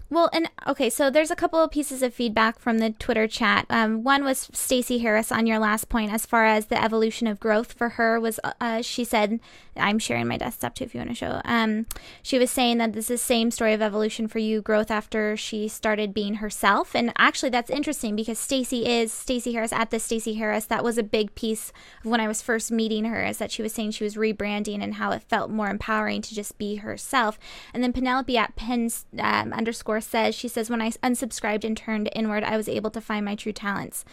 Well, 0.10 0.30
and 0.32 0.50
Okay, 0.68 0.90
so 0.90 1.12
there's 1.12 1.30
a 1.30 1.36
couple 1.36 1.60
of 1.62 1.70
pieces 1.70 2.02
of 2.02 2.12
feedback 2.12 2.58
from 2.58 2.80
the 2.80 2.90
Twitter 2.90 3.28
chat. 3.28 3.68
Um, 3.70 4.04
one 4.04 4.24
was 4.24 4.50
Stacy 4.52 4.98
Harris 4.98 5.32
on 5.32 5.46
your 5.46 5.60
last 5.60 5.90
point, 5.90 6.12
as 6.12 6.26
far 6.26 6.44
as 6.44 6.66
the 6.66 6.84
evolution 6.84 7.28
of 7.28 7.40
growth 7.40 7.74
for 7.74 7.90
her 7.90 8.20
was. 8.20 8.40
Uh, 8.60 8.82
she 8.82 9.04
said, 9.04 9.40
"I'm 9.78 10.00
sharing 10.00 10.28
my 10.28 10.38
desktop 10.38 10.74
too, 10.74 10.86
if 10.86 10.96
you 10.96 11.00
want 11.00 11.12
to 11.12 11.16
show." 11.16 11.40
Um, 11.46 11.86
she 12.24 12.40
was 12.40 12.50
saying 12.50 12.80
that 12.80 12.94
this 12.94 13.12
is 13.12 13.20
the 13.22 13.26
same 13.26 13.52
story 13.52 13.74
of 13.74 13.82
evolution 13.84 14.28
for 14.28 14.40
you, 14.40 14.60
growth 14.60 14.90
after 14.90 15.38
she 15.38 15.68
started 15.68 16.16
being 16.16 16.36
herself. 16.36 16.96
And 16.96 17.14
actually, 17.16 17.52
that's 17.52 17.70
interesting 17.70 18.16
because 18.16 18.40
Stacy 18.40 18.88
is 18.88 19.14
Stacy 19.14 19.54
Harris 19.54 19.72
at 19.72 19.92
the 19.92 20.00
Stacy 20.00 20.34
Harris. 20.34 20.66
That 20.66 20.84
was 20.84 20.98
a 20.98 21.04
big 21.04 21.36
piece 21.36 21.72
of 22.04 22.10
when 22.10 22.22
I 22.22 22.28
was 22.28 22.42
first 22.42 22.72
meeting 22.72 23.06
her, 23.06 23.24
is 23.24 23.38
that 23.38 23.52
she 23.52 23.62
was 23.62 23.72
saying 23.72 23.92
she 23.92 24.04
was 24.04 24.16
rebranding 24.16 24.82
and 24.82 24.96
how 24.96 25.12
it 25.12 25.22
felt 25.22 25.52
more 25.52 25.70
empowering 25.70 26.24
to 26.24 26.34
just 26.34 26.58
be 26.58 26.78
herself. 26.78 27.38
And 27.72 27.84
then 27.84 27.94
Penelope 27.94 28.36
at 28.36 28.56
Pens 28.56 29.06
um, 29.20 29.54
underscore 29.54 30.02
says 30.02 30.34
she 30.34 30.55
says, 30.56 30.70
When 30.70 30.82
I 30.82 30.90
unsubscribed 30.92 31.64
and 31.64 31.78
turned 31.78 32.10
inward, 32.16 32.44
I 32.44 32.58
was 32.58 32.68
able 32.68 32.90
to 32.92 33.02
find 33.02 33.24
my 33.24 33.36
true 33.36 33.54
talents. 33.54 34.04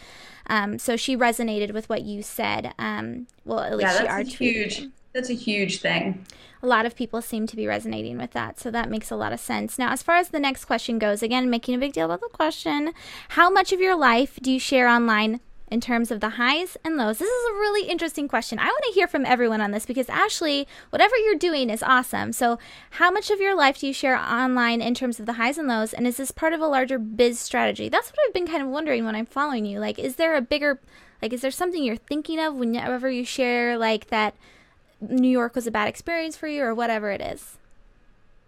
Um, 0.46 0.78
so 0.78 0.96
she 0.96 1.16
resonated 1.16 1.72
with 1.72 1.88
what 1.88 2.02
you 2.02 2.22
said. 2.22 2.74
Um, 2.78 3.26
well, 3.44 3.60
at 3.60 3.76
least 3.76 3.94
yeah, 3.94 4.04
that's 4.04 4.30
she 4.30 4.44
a 4.44 4.52
huge. 4.52 4.88
That's 5.14 5.30
a 5.30 5.34
huge 5.34 5.80
thing. 5.80 6.26
A 6.62 6.66
lot 6.66 6.86
of 6.86 6.96
people 6.96 7.20
seem 7.20 7.46
to 7.46 7.56
be 7.56 7.66
resonating 7.66 8.16
with 8.18 8.30
that, 8.32 8.58
so 8.58 8.70
that 8.70 8.88
makes 8.88 9.10
a 9.10 9.16
lot 9.16 9.32
of 9.32 9.40
sense. 9.40 9.78
Now, 9.78 9.92
as 9.92 10.02
far 10.02 10.16
as 10.16 10.28
the 10.28 10.40
next 10.40 10.64
question 10.64 10.98
goes, 10.98 11.22
again, 11.22 11.50
making 11.50 11.74
a 11.74 11.78
big 11.78 11.92
deal 11.92 12.06
about 12.06 12.20
the 12.20 12.28
question, 12.28 12.92
how 13.30 13.50
much 13.50 13.72
of 13.72 13.80
your 13.80 13.96
life 13.96 14.38
do 14.40 14.50
you 14.50 14.60
share 14.60 14.88
online 14.88 15.40
in 15.72 15.80
terms 15.80 16.10
of 16.10 16.20
the 16.20 16.30
highs 16.30 16.76
and 16.84 16.96
lows? 16.96 17.18
This 17.18 17.28
is 17.28 17.50
a 17.50 17.54
really 17.54 17.88
interesting 17.88 18.28
question. 18.28 18.58
I 18.58 18.66
want 18.66 18.84
to 18.84 18.92
hear 18.92 19.08
from 19.08 19.24
everyone 19.24 19.62
on 19.62 19.70
this 19.70 19.86
because 19.86 20.08
Ashley, 20.10 20.68
whatever 20.90 21.16
you're 21.16 21.34
doing 21.34 21.70
is 21.70 21.82
awesome. 21.82 22.32
So, 22.32 22.58
how 22.90 23.10
much 23.10 23.30
of 23.30 23.40
your 23.40 23.56
life 23.56 23.78
do 23.78 23.86
you 23.86 23.94
share 23.94 24.16
online 24.16 24.82
in 24.82 24.94
terms 24.94 25.18
of 25.18 25.26
the 25.26 25.34
highs 25.34 25.56
and 25.56 25.66
lows? 25.66 25.94
And 25.94 26.06
is 26.06 26.18
this 26.18 26.30
part 26.30 26.52
of 26.52 26.60
a 26.60 26.66
larger 26.66 26.98
biz 26.98 27.40
strategy? 27.40 27.88
That's 27.88 28.10
what 28.10 28.18
I've 28.26 28.34
been 28.34 28.46
kind 28.46 28.62
of 28.62 28.68
wondering 28.68 29.04
when 29.04 29.16
I'm 29.16 29.26
following 29.26 29.64
you. 29.64 29.80
Like, 29.80 29.98
is 29.98 30.16
there 30.16 30.36
a 30.36 30.42
bigger, 30.42 30.78
like, 31.22 31.32
is 31.32 31.40
there 31.40 31.50
something 31.50 31.82
you're 31.82 31.96
thinking 31.96 32.38
of 32.38 32.54
whenever 32.54 33.10
you 33.10 33.24
share, 33.24 33.78
like, 33.78 34.08
that 34.08 34.34
New 35.00 35.30
York 35.30 35.54
was 35.54 35.66
a 35.66 35.70
bad 35.70 35.88
experience 35.88 36.36
for 36.36 36.48
you 36.48 36.62
or 36.62 36.74
whatever 36.74 37.10
it 37.10 37.22
is? 37.22 37.56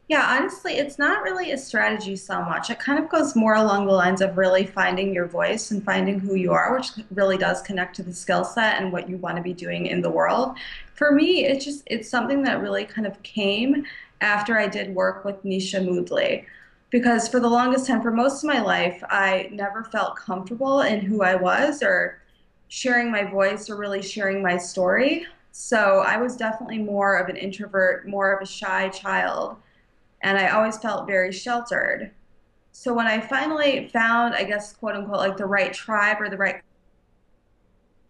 Yeah, 0.07 0.37
honestly, 0.39 0.75
it's 0.75 0.99
not 0.99 1.23
really 1.23 1.53
a 1.53 1.57
strategy 1.57 2.15
so 2.17 2.43
much. 2.43 2.69
It 2.69 2.79
kind 2.79 2.99
of 3.03 3.09
goes 3.09 3.35
more 3.35 3.55
along 3.55 3.87
the 3.87 3.93
lines 3.93 4.21
of 4.21 4.37
really 4.37 4.67
finding 4.67 5.15
your 5.15 5.27
voice 5.27 5.71
and 5.71 5.83
finding 5.83 6.21
who 6.21 6.35
you 6.35 6.53
are, 6.53 6.77
which 6.77 6.91
really 7.11 7.39
does 7.39 7.63
connect 7.63 7.97
to 7.97 8.03
the 8.03 8.13
skill 8.13 8.45
set 8.45 8.81
and 8.83 8.93
what 8.93 9.09
you 9.09 9.17
want 9.17 9.37
to 9.37 9.43
be 9.43 9.55
doing 9.55 9.87
in 9.87 10.03
the 10.03 10.11
world. 10.11 10.59
For 10.95 11.11
me, 11.11 11.47
it's 11.47 11.65
just 11.65 11.85
it's 11.87 12.09
something 12.09 12.43
that 12.43 12.61
really 12.61 12.85
kind 12.85 13.07
of 13.07 13.23
came 13.23 13.87
after 14.21 14.59
I 14.59 14.69
did 14.69 14.95
work 14.95 15.25
with 15.25 15.43
Nisha 15.43 15.83
Moodley. 15.83 16.45
Because 16.91 17.27
for 17.27 17.41
the 17.41 17.49
longest 17.49 17.87
time, 17.87 18.03
for 18.03 18.11
most 18.11 18.45
of 18.45 18.49
my 18.49 18.61
life, 18.61 19.03
I 19.09 19.49
never 19.53 19.85
felt 19.85 20.17
comfortable 20.17 20.83
in 20.83 21.01
who 21.01 21.23
I 21.23 21.35
was 21.35 21.83
or 21.83 22.21
sharing 22.69 23.11
my 23.11 23.25
voice 23.25 23.71
or 23.71 23.77
really 23.77 24.03
sharing 24.03 24.43
my 24.43 24.59
story. 24.59 25.27
So 25.53 26.05
I 26.07 26.19
was 26.19 26.37
definitely 26.37 26.79
more 26.79 27.17
of 27.17 27.29
an 27.31 27.37
introvert, 27.37 28.07
more 28.07 28.33
of 28.33 28.43
a 28.43 28.47
shy 28.47 28.91
child 28.91 29.57
and 30.25 30.39
I 30.39 30.49
always 30.49 30.79
felt 30.79 31.07
very 31.07 31.31
sheltered. 31.31 32.11
So 32.73 32.93
when 32.93 33.07
I 33.07 33.21
finally 33.21 33.89
found, 33.93 34.35
I 34.35 34.43
guess, 34.43 34.73
quote 34.73 34.97
unquote, 34.97 35.19
like 35.19 35.37
the 35.37 35.47
right 35.47 35.73
tribe 35.73 36.17
or 36.21 36.29
the 36.29 36.37
right 36.37 36.61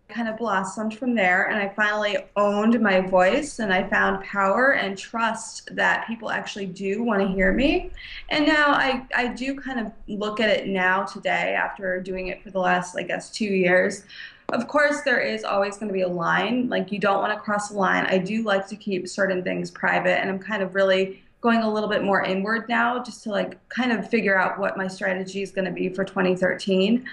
kind 0.08 0.28
of 0.28 0.36
blossomed 0.36 0.96
from 0.96 1.14
there 1.14 1.48
and 1.48 1.58
I 1.58 1.68
finally 1.74 2.18
owned 2.36 2.78
my 2.80 3.00
voice 3.00 3.58
and 3.58 3.72
I 3.72 3.88
found 3.88 4.22
power 4.22 4.74
and 4.74 4.96
trust 4.96 5.74
that 5.74 6.06
people 6.06 6.30
actually 6.30 6.66
do 6.66 7.02
want 7.02 7.20
to 7.20 7.28
hear 7.28 7.52
me. 7.52 7.90
And 8.28 8.46
now 8.46 8.68
I, 8.68 9.06
I 9.16 9.28
do 9.28 9.56
kind 9.56 9.80
of 9.80 9.90
look 10.06 10.40
at 10.40 10.50
it 10.50 10.68
now 10.68 11.02
today 11.02 11.54
after 11.54 12.00
doing 12.00 12.28
it 12.28 12.42
for 12.42 12.50
the 12.50 12.60
last, 12.60 12.96
I 12.96 13.02
guess, 13.02 13.30
two 13.30 13.46
years. 13.46 14.04
Of 14.50 14.68
course, 14.68 15.00
there 15.02 15.20
is 15.20 15.42
always 15.42 15.78
going 15.78 15.88
to 15.88 15.94
be 15.94 16.02
a 16.02 16.08
line. 16.08 16.68
Like, 16.68 16.92
you 16.92 16.98
don't 16.98 17.18
want 17.18 17.32
to 17.32 17.40
cross 17.40 17.70
a 17.70 17.74
line. 17.74 18.04
I 18.06 18.18
do 18.18 18.42
like 18.42 18.68
to 18.68 18.76
keep 18.76 19.08
certain 19.08 19.42
things 19.42 19.70
private, 19.70 20.20
and 20.20 20.28
I'm 20.28 20.38
kind 20.38 20.62
of 20.62 20.74
really 20.74 21.23
going 21.44 21.60
a 21.60 21.72
little 21.72 21.88
bit 21.88 22.02
more 22.02 22.24
inward 22.24 22.68
now 22.68 23.00
just 23.00 23.22
to 23.22 23.30
like 23.30 23.56
kind 23.68 23.92
of 23.92 24.10
figure 24.10 24.36
out 24.36 24.58
what 24.58 24.76
my 24.76 24.88
strategy 24.88 25.42
is 25.42 25.52
going 25.52 25.64
to 25.66 25.70
be 25.70 25.88
for 25.88 26.04
2013 26.04 27.06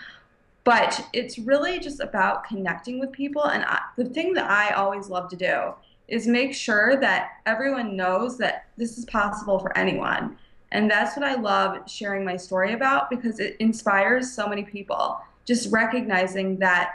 but 0.63 1.07
it's 1.13 1.37
really 1.37 1.79
just 1.79 1.99
about 1.99 2.43
connecting 2.43 2.99
with 2.99 3.11
people 3.11 3.45
and 3.45 3.63
I, 3.65 3.79
the 3.95 4.05
thing 4.05 4.33
that 4.33 4.49
i 4.49 4.71
always 4.71 5.09
love 5.09 5.29
to 5.29 5.35
do 5.35 5.73
is 6.11 6.27
make 6.27 6.53
sure 6.53 6.97
that 6.97 7.37
everyone 7.45 7.95
knows 7.95 8.37
that 8.37 8.65
this 8.77 8.97
is 8.97 9.05
possible 9.05 9.57
for 9.57 9.75
anyone. 9.77 10.37
And 10.73 10.91
that's 10.91 11.17
what 11.17 11.25
i 11.25 11.35
love 11.35 11.89
sharing 11.89 12.23
my 12.23 12.35
story 12.35 12.73
about 12.73 13.09
because 13.09 13.39
it 13.39 13.55
inspires 13.59 14.31
so 14.31 14.47
many 14.47 14.63
people. 14.63 15.19
Just 15.45 15.71
recognizing 15.71 16.57
that 16.59 16.91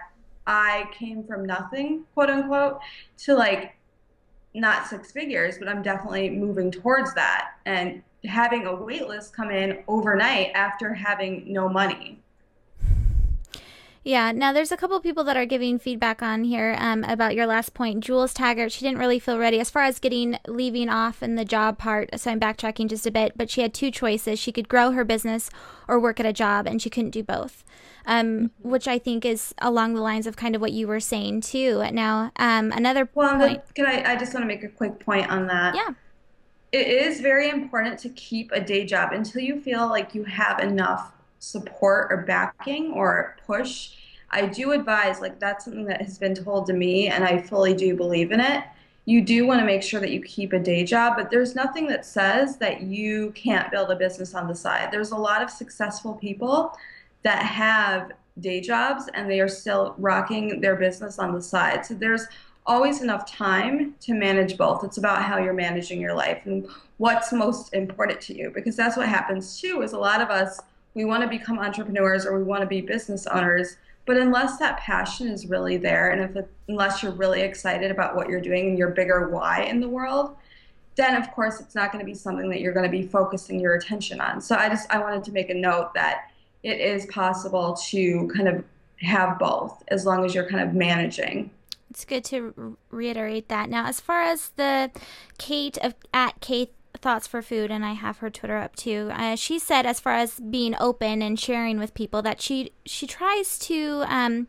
i 0.47 0.89
came 0.93 1.25
from 1.25 1.45
nothing 1.45 2.05
quote 2.15 2.31
unquote 2.31 2.79
to 3.19 3.35
like 3.35 3.76
not 4.61 4.87
six 4.87 5.13
figures, 5.13 5.59
but 5.59 5.69
I'm 5.69 5.83
definitely 5.83 6.31
moving 6.31 6.71
towards 6.71 7.15
that. 7.15 7.53
And 7.67 8.03
having 8.25 8.67
a 8.67 8.75
wait 8.75 9.07
list 9.07 9.35
come 9.35 9.51
in 9.51 9.85
overnight 9.89 10.53
after 10.55 10.93
having 10.93 11.53
no 11.53 11.69
money. 11.69 12.21
Yeah, 14.07 14.31
now 14.31 14.53
there's 14.53 14.71
a 14.71 14.77
couple 14.77 15.01
people 15.01 15.25
that 15.25 15.37
are 15.37 15.47
giving 15.47 15.79
feedback 15.79 16.23
on 16.23 16.45
here 16.45 16.77
um, 16.79 17.03
about 17.05 17.35
your 17.35 17.47
last 17.47 17.75
point. 17.75 18.05
Jules 18.05 18.33
Taggart, 18.33 18.71
she 18.71 18.85
didn't 18.85 18.99
really 18.99 19.19
feel 19.19 19.39
ready 19.39 19.59
as 19.59 19.69
far 19.69 19.83
as 19.83 19.99
getting 19.99 20.39
leaving 20.47 20.89
off 20.89 21.23
in 21.23 21.35
the 21.35 21.45
job 21.45 21.77
part. 21.77 22.09
So 22.19 22.31
I'm 22.31 22.39
backtracking 22.39 22.89
just 22.89 23.07
a 23.07 23.11
bit, 23.11 23.33
but 23.37 23.51
she 23.51 23.63
had 23.63 23.75
two 23.75 23.91
choices. 23.91 24.39
She 24.39 24.53
could 24.53 24.69
grow 24.69 24.93
her 24.93 25.05
business 25.05 25.51
or 25.89 25.99
work 25.99 26.21
at 26.21 26.27
a 26.27 26.33
job, 26.33 26.67
and 26.67 26.81
she 26.81 26.89
couldn't 26.89 27.11
do 27.11 27.25
both 27.25 27.65
um, 28.07 28.27
mm-hmm. 28.27 28.71
which 28.71 28.89
I 28.89 28.99
think 28.99 29.25
is 29.25 29.55
along 29.59 29.95
the 29.95 30.01
lines 30.01 30.27
of 30.27 30.37
kind 30.37 30.55
of 30.55 30.61
what 30.61 30.73
you 30.73 30.87
were 30.87 31.01
saying 31.01 31.43
too. 31.43 31.83
Now, 31.93 32.31
um, 32.37 32.73
another 32.73 33.09
well, 33.15 33.39
point. 33.39 33.63
Can 33.75 33.87
I? 33.87 34.13
I 34.13 34.17
just 34.17 34.33
want 34.33 34.45
to 34.45 34.49
make 34.49 34.63
a 34.63 34.69
quick 34.69 34.99
point 34.99 35.29
on 35.29 35.47
that. 35.49 35.75
Yeah. 35.75 35.91
It 36.73 36.89
is 36.89 37.21
very 37.21 37.49
important 37.49 37.99
to 38.01 38.09
keep 38.11 38.51
a 38.53 38.61
day 38.61 38.85
job 38.85 39.13
until 39.13 39.41
you 39.43 39.61
feel 39.61 39.89
like 39.89 40.15
you 40.15 40.25
have 40.25 40.61
enough 40.61 41.13
support 41.39 42.09
or 42.11 42.19
backing 42.19 42.93
or 42.93 43.37
push. 43.47 43.93
I 44.31 44.47
do 44.47 44.73
advise, 44.73 45.21
like, 45.21 45.39
that's 45.39 45.65
something 45.65 45.85
that 45.87 46.03
has 46.03 46.19
been 46.19 46.35
told 46.35 46.67
to 46.67 46.73
me, 46.73 47.09
and 47.09 47.25
I 47.25 47.41
fully 47.41 47.75
do 47.75 47.95
believe 47.95 48.33
in 48.33 48.41
it. 48.41 48.65
You 49.05 49.23
do 49.23 49.47
want 49.47 49.61
to 49.61 49.67
make 49.67 49.85
sure 49.85 50.01
that 50.01 50.11
you 50.11 50.21
keep 50.21 50.53
a 50.53 50.59
day 50.59 50.83
job, 50.85 51.15
but 51.17 51.31
there's 51.31 51.55
nothing 51.55 51.87
that 51.87 52.05
says 52.05 52.57
that 52.57 52.83
you 52.83 53.31
can't 53.37 53.71
build 53.71 53.91
a 53.91 53.97
business 53.97 54.35
on 54.35 54.49
the 54.49 54.55
side. 54.55 54.91
There's 54.91 55.13
a 55.13 55.17
lot 55.17 55.43
of 55.43 55.49
successful 55.49 56.15
people 56.15 56.77
that 57.23 57.43
have 57.43 58.13
day 58.41 58.61
jobs 58.61 59.09
and 59.15 59.31
they 59.31 59.41
are 59.41 59.49
still 59.49 59.95
rocking 59.99 60.61
their 60.61 60.77
business 60.77 61.19
on 61.19 61.33
the 61.33 61.41
side. 61.41 61.87
So 61.87 61.95
there's 61.95 62.27
always 62.67 63.01
enough 63.01 63.31
time 63.31 63.95
to 64.01 64.13
manage 64.13 64.57
both. 64.57 64.85
It's 64.85 64.99
about 64.99 65.23
how 65.23 65.39
you're 65.39 65.55
managing 65.55 66.01
your 66.01 66.15
life 66.15 66.43
and 66.45 66.67
what's 66.99 67.33
most 67.33 67.75
important 67.75 68.21
to 68.23 68.37
you 68.37 68.51
because 68.55 68.77
that's 68.77 68.97
what 68.97 69.09
happens 69.09 69.61
too 69.61 69.83
is 69.83 69.93
a 69.93 69.99
lot 69.99 70.21
of 70.21 70.31
us 70.31 70.61
we 70.97 71.05
want 71.05 71.23
to 71.23 71.29
become 71.29 71.59
entrepreneurs 71.59 72.27
or 72.27 72.37
we 72.37 72.43
want 72.43 72.63
to 72.63 72.67
be 72.67 72.81
business 72.81 73.27
owners 73.29 73.77
but 74.07 74.17
unless 74.17 74.59
that 74.59 74.79
passion 74.79 75.29
is 75.29 75.47
really 75.47 75.77
there 75.77 76.11
and 76.11 76.21
if 76.21 76.35
it, 76.37 76.51
unless 76.69 77.03
you're 77.03 77.13
really 77.13 77.43
excited 77.43 77.91
about 77.91 78.17
what 78.17 78.29
you're 78.29 78.41
doing 78.41 78.69
and 78.69 78.79
your 78.79 78.91
bigger 78.91 79.29
why 79.29 79.63
in 79.63 79.81
the 79.81 79.89
world 79.89 80.37
then 80.97 81.15
of 81.15 81.31
course 81.33 81.61
it's 81.61 81.75
not 81.75 81.93
going 81.93 82.05
to 82.05 82.07
be 82.07 82.15
something 82.15 82.51
that 82.51 82.61
you're 82.61 82.73
going 82.73 82.85
to 82.85 82.91
be 82.91 83.03
focusing 83.03 83.61
your 83.61 83.77
attention 83.77 84.21
on 84.21 84.41
so 84.41 84.57
i 84.57 84.69
just 84.69 84.91
i 84.91 84.99
wanted 84.99 85.23
to 85.23 85.31
make 85.31 85.51
a 85.51 85.55
note 85.55 85.95
that 85.95 86.31
it 86.67 86.81
is 86.81 87.07
possible 87.07 87.75
to 87.75 88.29
kind 88.35 88.49
of 88.49 88.65
have 89.01 89.39
both 89.39 89.83
as 89.89 90.05
long 90.05 90.25
as 90.25 90.35
you're 90.35 90.49
kind 90.49 90.67
of 90.69 90.75
managing. 90.75 91.51
It's 91.91 92.05
good 92.05 92.25
to 92.27 92.77
reiterate 92.91 93.49
that. 93.49 93.71
Now, 93.71 93.87
as 93.87 94.01
far 94.01 94.23
as 94.23 94.51
the 94.57 94.91
Kate 95.39 95.79
of 95.79 95.95
at 96.13 96.41
Kate 96.41 96.73
thoughts 97.07 97.27
for 97.29 97.41
food 97.41 97.71
and 97.71 97.85
i 97.85 97.93
have 97.93 98.19
her 98.19 98.29
twitter 98.29 98.57
up 98.57 98.75
too 98.75 99.11
uh, 99.13 99.37
she 99.37 99.61
said 99.61 99.87
as 99.87 100.01
far 100.01 100.15
as 100.15 100.41
being 100.41 100.75
open 100.81 101.23
and 101.23 101.39
sharing 101.39 101.79
with 101.79 101.95
people 101.95 102.21
that 102.21 102.41
she 102.41 102.73
she 102.85 103.07
tries 103.07 103.61
to 103.61 104.03
um, 104.09 104.49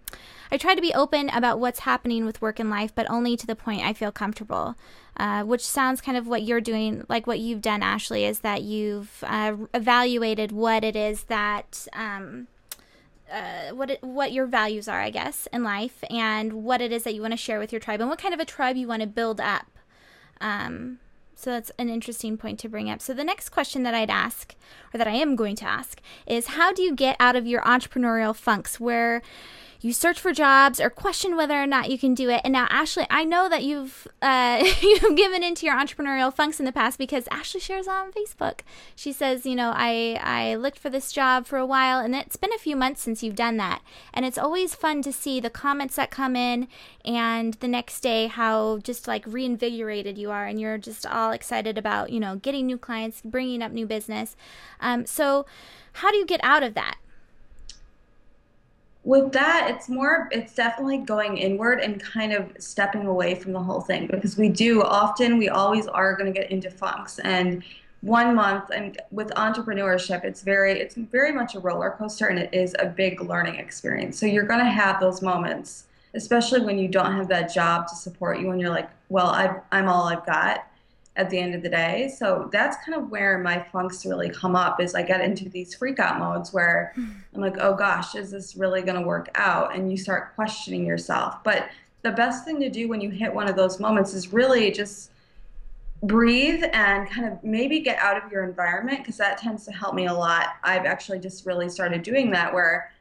i 0.52 0.58
try 0.58 0.74
to 0.74 0.82
be 0.82 0.92
open 0.96 1.30
about 1.30 1.60
what's 1.60 1.82
happening 1.82 2.26
with 2.26 2.42
work 2.42 2.60
and 2.60 2.72
life 2.72 2.96
but 2.96 3.08
only 3.12 3.38
to 3.38 3.46
the 3.46 3.56
point 3.56 3.86
i 3.86 3.94
feel 3.94 4.12
comfortable 4.12 4.76
uh, 5.18 5.44
which 5.44 5.66
sounds 5.66 6.00
kind 6.00 6.18
of 6.18 6.28
what 6.28 6.44
you're 6.44 6.62
doing, 6.62 7.04
like 7.10 7.26
what 7.26 7.40
you've 7.40 7.62
done, 7.62 7.82
Ashley, 7.82 8.24
is 8.24 8.42
that 8.42 8.62
you've 8.62 9.24
uh, 9.26 9.56
evaluated 9.74 10.52
what 10.52 10.84
it 10.84 10.96
is 10.96 11.24
that. 11.24 11.88
Um, 11.94 12.48
uh, 13.30 13.74
what 13.74 13.90
it, 13.90 14.02
what 14.02 14.32
your 14.32 14.46
values 14.46 14.88
are, 14.88 15.02
I 15.02 15.10
guess, 15.10 15.50
in 15.52 15.62
life, 15.62 16.02
and 16.10 16.64
what 16.64 16.80
it 16.80 16.94
is 16.94 17.04
that 17.04 17.14
you 17.14 17.22
want 17.22 17.34
to 17.34 17.38
share 17.38 17.60
with 17.60 17.74
your 17.74 17.82
tribe, 17.82 18.00
and 18.00 18.10
what 18.10 18.20
kind 18.20 18.34
of 18.34 18.40
a 18.40 18.46
tribe 18.46 18.78
you 18.78 18.88
want 18.88 19.02
to 19.02 19.08
build 19.08 19.42
up. 19.42 19.68
Um, 20.40 21.00
so 21.38 21.52
that's 21.52 21.72
an 21.78 21.88
interesting 21.88 22.36
point 22.36 22.58
to 22.60 22.68
bring 22.68 22.90
up. 22.90 23.00
So 23.00 23.14
the 23.14 23.24
next 23.24 23.50
question 23.50 23.84
that 23.84 23.94
I'd 23.94 24.10
ask, 24.10 24.56
or 24.92 24.98
that 24.98 25.08
I 25.08 25.12
am 25.12 25.36
going 25.36 25.56
to 25.58 25.66
ask, 25.66 26.02
is 26.26 26.48
how 26.48 26.74
do 26.74 26.82
you 26.82 26.96
get 26.96 27.16
out 27.20 27.36
of 27.36 27.46
your 27.46 27.62
entrepreneurial 27.62 28.36
funks 28.36 28.80
where 28.80 29.22
you 29.82 29.94
search 29.94 30.20
for 30.20 30.34
jobs 30.34 30.80
or 30.80 30.90
question 30.90 31.36
whether 31.36 31.62
or 31.62 31.68
not 31.68 31.90
you 31.90 31.98
can 31.98 32.14
do 32.14 32.30
it. 32.30 32.42
And 32.44 32.54
now, 32.54 32.68
Ashley, 32.70 33.06
I 33.10 33.24
know 33.24 33.48
that 33.50 33.64
you've 33.64 34.08
uh, 34.22 34.64
you've 34.82 35.16
given 35.16 35.44
into 35.44 35.66
your 35.66 35.76
entrepreneurial 35.76 36.34
funks 36.34 36.60
in 36.60 36.66
the 36.66 36.72
past 36.72 36.98
because 36.98 37.28
Ashley 37.30 37.60
shares 37.60 37.88
on 37.88 38.12
Facebook. 38.12 38.62
She 38.96 39.12
says, 39.12 39.46
you 39.46 39.56
know, 39.56 39.74
I 39.76 40.20
I 40.22 40.56
looked 40.56 40.80
for 40.80 40.90
this 40.90 41.12
job 41.12 41.46
for 41.46 41.58
a 41.58 41.66
while, 41.66 42.00
and 42.00 42.16
it's 42.16 42.36
been 42.36 42.54
a 42.54 42.60
few 42.60 42.76
months 42.76 43.02
since 43.02 43.24
you've 43.24 43.36
done 43.36 43.58
that, 43.58 43.82
and 44.14 44.26
it's 44.26 44.38
always 44.38 44.76
fun 44.76 45.02
to 45.04 45.14
see 45.14 45.40
the 45.40 45.50
comments 45.50 45.96
that 45.96 46.12
come 46.12 46.36
in, 46.36 46.68
and 47.06 47.54
the 47.56 47.68
next 47.68 48.02
day 48.02 48.28
how 48.28 48.80
just 48.80 49.08
like 49.08 49.26
reinvigorated 49.28 50.18
you 50.18 50.32
are, 50.32 50.46
and 50.46 50.60
you're 50.60 50.78
just 50.78 51.06
all 51.06 51.32
excited 51.32 51.78
about 51.78 52.10
you 52.10 52.20
know 52.20 52.36
getting 52.36 52.66
new 52.66 52.78
clients, 52.78 53.22
bringing 53.24 53.62
up 53.62 53.72
new 53.72 53.86
business. 53.86 54.36
Um, 54.80 55.06
so, 55.06 55.46
how 55.94 56.12
do 56.12 56.18
you 56.18 56.26
get 56.26 56.40
out 56.44 56.64
of 56.64 56.74
that? 56.74 56.98
With 59.08 59.32
that 59.32 59.70
it's 59.70 59.88
more 59.88 60.28
it's 60.34 60.54
definitely 60.54 60.98
going 60.98 61.38
inward 61.38 61.80
and 61.80 62.04
kind 62.04 62.34
of 62.34 62.52
stepping 62.60 63.08
away 63.08 63.34
from 63.34 63.54
the 63.54 63.60
whole 63.60 63.80
thing 63.80 64.06
because 64.08 64.36
we 64.38 64.50
do 64.50 64.84
often 64.84 65.38
we 65.38 65.48
always 65.48 65.88
are 65.88 66.14
going 66.14 66.32
to 66.32 66.38
get 66.38 66.52
into 66.52 66.70
funks. 66.70 67.18
And 67.20 67.64
one 68.02 68.36
month 68.36 68.70
and 68.70 69.02
with 69.12 69.30
entrepreneurship 69.36 70.26
it's 70.26 70.42
very 70.42 70.74
it's 70.74 70.96
very 70.96 71.32
much 71.32 71.56
a 71.56 71.60
roller 71.60 71.96
coaster 71.98 72.28
and 72.28 72.38
it 72.38 72.54
is 72.54 72.76
a 72.80 72.86
big 72.86 73.22
learning 73.22 73.56
experience. 73.56 74.20
So 74.20 74.26
you're 74.26 74.46
going 74.46 74.60
to 74.60 74.70
have 74.70 75.00
those 75.00 75.22
moments 75.22 75.86
especially 76.14 76.60
when 76.60 76.78
you 76.78 76.90
don't 76.90 77.16
have 77.16 77.30
that 77.30 77.54
job 77.54 77.88
to 77.88 77.96
support 77.96 78.40
you 78.40 78.52
and 78.52 78.60
you're 78.60 78.70
like 78.70 78.90
well 79.10 79.28
i 79.28 79.60
i'm 79.72 79.88
all 79.90 80.06
i've 80.06 80.26
got 80.26 80.67
at 81.18 81.30
the 81.30 81.38
end 81.38 81.56
of 81.56 81.64
the 81.64 81.70
day. 81.70 82.14
So 82.16 82.48
that's 82.52 82.78
kind 82.86 82.98
of 82.98 83.10
where 83.10 83.40
my 83.40 83.66
funks 83.72 84.06
really 84.06 84.30
come 84.30 84.56
up 84.56 84.80
is 84.80 84.96
I 84.96 85.02
get 85.02 85.20
into 85.20 85.50
these 85.50 85.76
freak 85.76 86.00
out 86.00 86.20
modes 86.20 86.54
where 86.54 86.94
hmm. 86.96 87.08
I'm 87.34 87.42
like, 87.42 87.58
oh 87.60 87.76
gosh, 87.76 88.16
is 88.16 88.32
this 88.32 88.56
really 88.56 88.84
going 88.84 89.00
to 89.00 89.06
work 89.06 89.30
out? 89.36 89.76
And 89.76 89.92
you 89.92 89.98
start 89.98 90.36
questioning 90.36 90.86
yourself. 90.86 91.44
But 91.44 91.70
the 92.04 92.12
best 92.12 92.46
thing 92.46 92.60
to 92.62 92.70
do 92.70 92.88
when 92.88 93.02
you 93.02 93.10
hit 93.10 93.34
one 93.34 93.50
of 93.50 93.56
those 93.56 93.80
moments 93.80 94.14
is 94.14 94.32
really 94.32 94.72
just 94.72 95.12
breathe 96.04 96.64
and 96.74 97.10
kind 97.10 97.28
of 97.28 97.44
maybe 97.44 97.80
get 97.80 97.98
out 97.98 98.24
of 98.24 98.32
your 98.32 98.44
environment 98.44 99.00
because 99.00 99.18
that 99.18 99.40
tends 99.40 99.66
to 99.66 99.72
help 99.72 99.96
me 99.96 100.06
a 100.06 100.14
lot. 100.14 100.56
I've 100.64 100.86
actually 100.86 101.20
just 101.20 101.48
really 101.48 101.68
started 101.68 102.04
doing 102.04 102.30
that 102.32 102.54
where 102.54 102.92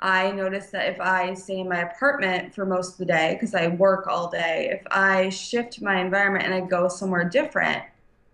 I 0.00 0.30
notice 0.30 0.70
that 0.70 0.88
if 0.88 1.00
I 1.00 1.32
stay 1.34 1.60
in 1.60 1.68
my 1.68 1.80
apartment 1.80 2.54
for 2.54 2.66
most 2.66 2.92
of 2.92 2.98
the 2.98 3.06
day, 3.06 3.34
because 3.34 3.54
I 3.54 3.68
work 3.68 4.06
all 4.06 4.30
day, 4.30 4.68
if 4.70 4.86
I 4.90 5.30
shift 5.30 5.80
my 5.80 6.00
environment 6.00 6.44
and 6.44 6.54
I 6.54 6.60
go 6.60 6.88
somewhere 6.88 7.24
different, 7.24 7.82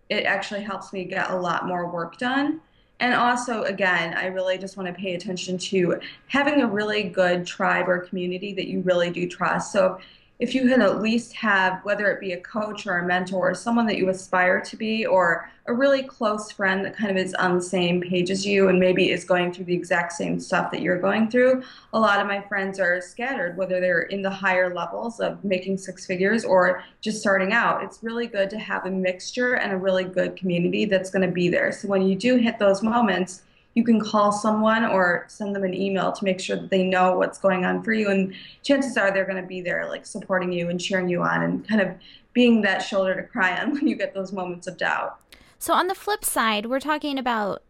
it 0.09 0.25
actually 0.25 0.63
helps 0.63 0.93
me 0.93 1.05
get 1.05 1.31
a 1.31 1.37
lot 1.37 1.67
more 1.67 1.91
work 1.91 2.19
done. 2.19 2.61
And 3.01 3.15
also, 3.15 3.63
again, 3.63 4.15
I 4.15 4.27
really 4.27 4.59
just 4.59 4.77
want 4.77 4.89
to 4.89 4.95
pay 4.95 5.15
attention 5.15 5.59
to 5.59 6.01
having 6.29 6.63
a 6.63 6.67
really 6.67 7.05
good 7.05 7.47
tribe 7.47 7.89
or 7.89 7.99
community 8.01 8.53
that 8.55 8.69
you 8.69 8.81
really 8.81 9.11
do 9.11 9.29
trust. 9.29 9.73
So 9.73 9.99
if 10.43 10.57
you 10.57 10.63
can 10.69 10.83
at 10.83 11.01
least 11.01 11.33
have, 11.35 11.79
whether 11.85 12.11
it 12.11 12.19
be 12.19 12.33
a 12.33 12.41
coach 12.41 12.85
or 12.89 12.99
a 12.99 13.07
mentor 13.07 13.51
or 13.51 13.55
someone 13.55 13.87
that 13.87 13.97
you 13.97 14.09
aspire 14.09 14.61
to 14.61 14.77
be, 14.77 15.07
or 15.07 15.49
a 15.67 15.73
really 15.73 16.03
close 16.03 16.51
friend 16.51 16.85
that 16.85 16.97
kind 16.97 17.13
of 17.13 17.17
is 17.17 17.33
on 17.35 17.55
the 17.55 17.63
same 17.63 18.01
page 18.01 18.29
as 18.29 18.45
you 18.45 18.69
and 18.69 18.81
maybe 18.81 19.13
is 19.13 19.23
going 19.23 19.53
through 19.53 19.67
the 19.67 19.75
exact 19.75 20.11
same 20.11 20.41
stuff 20.41 20.73
that 20.73 20.83
you're 20.83 20.99
going 20.99 21.31
through. 21.31 21.63
A 21.93 22.01
lot 22.01 22.19
of 22.19 22.27
my 22.27 22.41
friends 22.41 22.81
are 22.81 23.01
scattered, 23.01 23.57
whether 23.57 23.79
they're 23.79 24.03
in 24.03 24.21
the 24.21 24.31
higher 24.31 24.75
levels 24.75 25.21
of 25.21 25.45
making 25.45 25.79
six 25.79 26.07
figures 26.07 26.45
or 26.45 26.83
just 27.01 27.21
starting 27.21 27.53
out. 27.53 27.85
It's 27.85 28.03
really 28.03 28.27
good 28.27 28.51
to 28.51 28.59
have 28.59 28.85
a 28.85 28.91
mixture 28.91 29.55
and 29.55 29.73
a 29.73 29.77
really 29.77 30.03
good 30.03 30.35
community 30.35 30.87
that's 30.87 31.11
going 31.11 31.25
to 31.25 31.33
be 31.33 31.51
there. 31.51 31.71
So 31.71 31.87
when 31.87 32.03
you 32.03 32.17
do 32.17 32.35
hit 32.35 32.59
those 32.59 32.83
moments, 32.83 33.43
you 33.75 33.85
can 33.85 34.01
call 34.01 34.33
someone 34.33 34.85
or 34.85 35.25
send 35.29 35.55
them 35.55 35.65
an 35.65 35.75
email 35.75 36.13
to 36.13 36.25
make 36.25 36.41
sure 36.41 36.57
that 36.57 36.71
they 36.71 36.85
know 36.85 37.17
what's 37.17 37.39
going 37.39 37.65
on 37.65 37.83
for 37.83 37.93
you. 37.93 38.11
And 38.11 38.35
chances 38.63 38.97
are 38.97 39.13
they're 39.13 39.25
going 39.25 39.41
to 39.41 39.49
be 39.49 39.61
there, 39.61 39.89
like 39.89 40.05
supporting 40.05 40.53
you 40.53 40.69
and 40.69 40.81
cheering 40.81 41.09
you 41.09 41.23
on 41.23 41.43
and 41.43 41.67
kind 41.67 41.81
of 41.81 41.95
being 42.33 42.63
that 42.63 42.81
shoulder 42.81 43.15
to 43.15 43.23
cry 43.23 43.59
on 43.61 43.71
when 43.73 43.87
you 43.87 43.97
get 43.97 44.15
those 44.15 44.33
moments 44.33 44.67
of 44.67 44.77
doubt. 44.77 45.19
So 45.59 45.73
on 45.75 45.87
the 45.87 45.95
flip 45.95 46.25
side, 46.25 46.67
we're 46.67 46.81
talking 46.81 47.19
about 47.19 47.63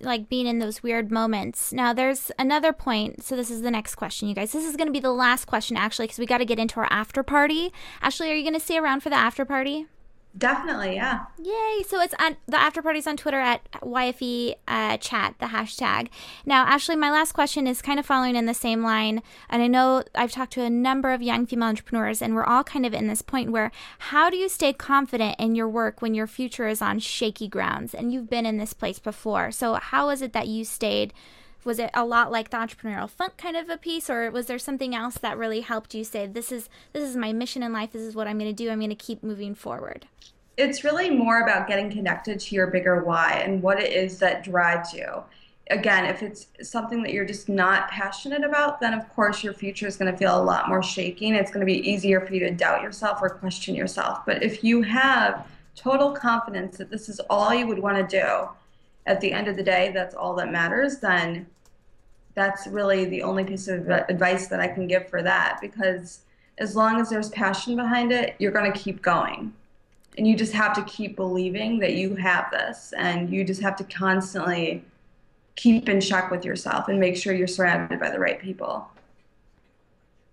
like 0.00 0.28
being 0.28 0.46
in 0.46 0.58
those 0.58 0.82
weird 0.82 1.12
moments. 1.12 1.72
Now 1.72 1.92
there's 1.92 2.32
another 2.36 2.72
point. 2.72 3.22
So 3.22 3.36
this 3.36 3.48
is 3.48 3.62
the 3.62 3.70
next 3.70 3.94
question, 3.94 4.28
you 4.28 4.34
guys. 4.34 4.50
This 4.50 4.64
is 4.64 4.76
going 4.76 4.88
to 4.88 4.92
be 4.92 5.00
the 5.00 5.12
last 5.12 5.44
question 5.44 5.76
actually 5.76 6.06
because 6.06 6.18
we 6.18 6.26
got 6.26 6.38
to 6.38 6.44
get 6.44 6.58
into 6.58 6.80
our 6.80 6.88
after 6.90 7.22
party. 7.22 7.72
Ashley, 8.02 8.32
are 8.32 8.34
you 8.34 8.42
going 8.42 8.54
to 8.54 8.60
stay 8.60 8.76
around 8.76 9.04
for 9.04 9.10
the 9.10 9.16
after 9.16 9.44
party? 9.44 9.86
Definitely, 10.36 10.94
yeah. 10.94 11.24
Yay! 11.42 11.82
So 11.86 12.00
it's 12.00 12.14
on 12.18 12.36
the 12.46 12.60
after 12.60 12.82
party's 12.82 13.06
on 13.06 13.16
Twitter 13.16 13.40
at 13.40 13.68
YFE 13.80 14.54
uh, 14.68 14.96
chat, 14.98 15.34
the 15.40 15.46
hashtag. 15.46 16.08
Now, 16.44 16.64
Ashley, 16.64 16.96
my 16.96 17.10
last 17.10 17.32
question 17.32 17.66
is 17.66 17.82
kind 17.82 17.98
of 17.98 18.06
following 18.06 18.36
in 18.36 18.46
the 18.46 18.54
same 18.54 18.82
line, 18.82 19.22
and 19.48 19.62
I 19.62 19.66
know 19.66 20.04
I've 20.14 20.30
talked 20.30 20.52
to 20.52 20.62
a 20.62 20.70
number 20.70 21.12
of 21.12 21.22
young 21.22 21.46
female 21.46 21.68
entrepreneurs, 21.70 22.20
and 22.20 22.34
we're 22.34 22.44
all 22.44 22.62
kind 22.62 22.84
of 22.84 22.94
in 22.94 23.08
this 23.08 23.22
point 23.22 23.50
where 23.50 23.72
how 23.98 24.28
do 24.30 24.36
you 24.36 24.48
stay 24.48 24.72
confident 24.72 25.36
in 25.38 25.54
your 25.54 25.68
work 25.68 26.02
when 26.02 26.14
your 26.14 26.26
future 26.26 26.68
is 26.68 26.82
on 26.82 26.98
shaky 26.98 27.48
grounds, 27.48 27.94
and 27.94 28.12
you've 28.12 28.30
been 28.30 28.46
in 28.46 28.58
this 28.58 28.74
place 28.74 28.98
before? 28.98 29.50
So, 29.50 29.74
how 29.74 30.10
is 30.10 30.22
it 30.22 30.34
that 30.34 30.46
you 30.46 30.64
stayed? 30.64 31.14
Was 31.68 31.78
it 31.78 31.90
a 31.92 32.04
lot 32.04 32.32
like 32.32 32.48
the 32.48 32.56
entrepreneurial 32.56 33.08
funk 33.08 33.36
kind 33.36 33.54
of 33.54 33.68
a 33.68 33.76
piece 33.76 34.08
or 34.08 34.30
was 34.30 34.46
there 34.46 34.58
something 34.58 34.94
else 34.94 35.18
that 35.18 35.36
really 35.36 35.60
helped 35.60 35.94
you 35.94 36.02
say 36.02 36.26
this 36.26 36.50
is 36.50 36.70
this 36.94 37.06
is 37.06 37.14
my 37.14 37.30
mission 37.30 37.62
in 37.62 37.74
life. 37.74 37.92
This 37.92 38.02
is 38.02 38.14
what 38.14 38.26
i'm 38.26 38.38
going 38.38 38.50
to 38.50 38.64
do. 38.64 38.70
I'm 38.70 38.78
going 38.78 38.88
to 38.88 38.96
keep 38.96 39.22
moving 39.22 39.54
forward 39.54 40.06
it's 40.56 40.82
really 40.82 41.10
more 41.10 41.42
about 41.42 41.68
getting 41.68 41.88
connected 41.88 42.40
to 42.40 42.54
your 42.54 42.66
bigger 42.66 43.04
why 43.04 43.42
and 43.44 43.62
what 43.62 43.80
it 43.80 43.92
is 43.92 44.18
that 44.18 44.42
drives 44.42 44.92
you. 44.92 45.22
Again 45.70 46.06
if 46.06 46.22
it's 46.22 46.46
something 46.62 47.02
that 47.02 47.12
you're 47.12 47.26
just 47.26 47.50
not 47.50 47.90
passionate 47.90 48.44
about 48.44 48.80
then 48.80 48.94
of 48.94 49.06
course 49.10 49.44
your 49.44 49.52
future 49.52 49.86
is 49.86 49.98
going 49.98 50.10
to 50.10 50.16
feel 50.16 50.40
a 50.40 50.42
lot 50.42 50.70
more 50.70 50.82
shaky 50.82 51.28
and 51.28 51.36
it's 51.36 51.50
going 51.50 51.60
to 51.60 51.66
be 51.66 51.86
easier 51.86 52.22
for 52.22 52.32
you 52.32 52.40
to 52.40 52.50
doubt 52.50 52.80
yourself 52.82 53.18
or 53.20 53.28
question 53.28 53.74
yourself. 53.74 54.24
But 54.24 54.42
if 54.42 54.64
you 54.64 54.80
have 54.80 55.46
total 55.76 56.12
confidence 56.12 56.78
that 56.78 56.90
this 56.90 57.10
is 57.10 57.20
all 57.28 57.52
you 57.52 57.66
would 57.66 57.78
want 57.78 57.98
to 57.98 58.20
do 58.20 58.48
at 59.08 59.20
the 59.20 59.32
end 59.32 59.48
of 59.48 59.56
the 59.56 59.62
day, 59.62 59.90
that's 59.92 60.14
all 60.14 60.34
that 60.36 60.52
matters, 60.52 60.98
then 60.98 61.46
that's 62.38 62.66
really 62.68 63.04
the 63.04 63.22
only 63.22 63.44
piece 63.44 63.68
of 63.68 63.88
advice 63.88 64.46
that 64.48 64.60
I 64.60 64.68
can 64.68 64.86
give 64.86 65.08
for 65.08 65.22
that 65.22 65.58
because 65.60 66.20
as 66.58 66.76
long 66.76 67.00
as 67.00 67.10
there's 67.10 67.30
passion 67.30 67.76
behind 67.76 68.12
it, 68.12 68.34
you're 68.38 68.52
going 68.52 68.72
to 68.72 68.78
keep 68.78 69.02
going. 69.02 69.52
And 70.16 70.26
you 70.26 70.36
just 70.36 70.52
have 70.52 70.72
to 70.74 70.82
keep 70.82 71.16
believing 71.16 71.78
that 71.78 71.94
you 71.94 72.16
have 72.16 72.50
this 72.50 72.92
and 72.96 73.30
you 73.30 73.44
just 73.44 73.60
have 73.62 73.76
to 73.76 73.84
constantly 73.84 74.84
keep 75.56 75.88
in 75.88 76.00
check 76.00 76.30
with 76.30 76.44
yourself 76.44 76.88
and 76.88 76.98
make 76.98 77.16
sure 77.16 77.34
you're 77.34 77.46
surrounded 77.46 78.00
by 78.00 78.10
the 78.10 78.18
right 78.18 78.40
people. 78.40 78.88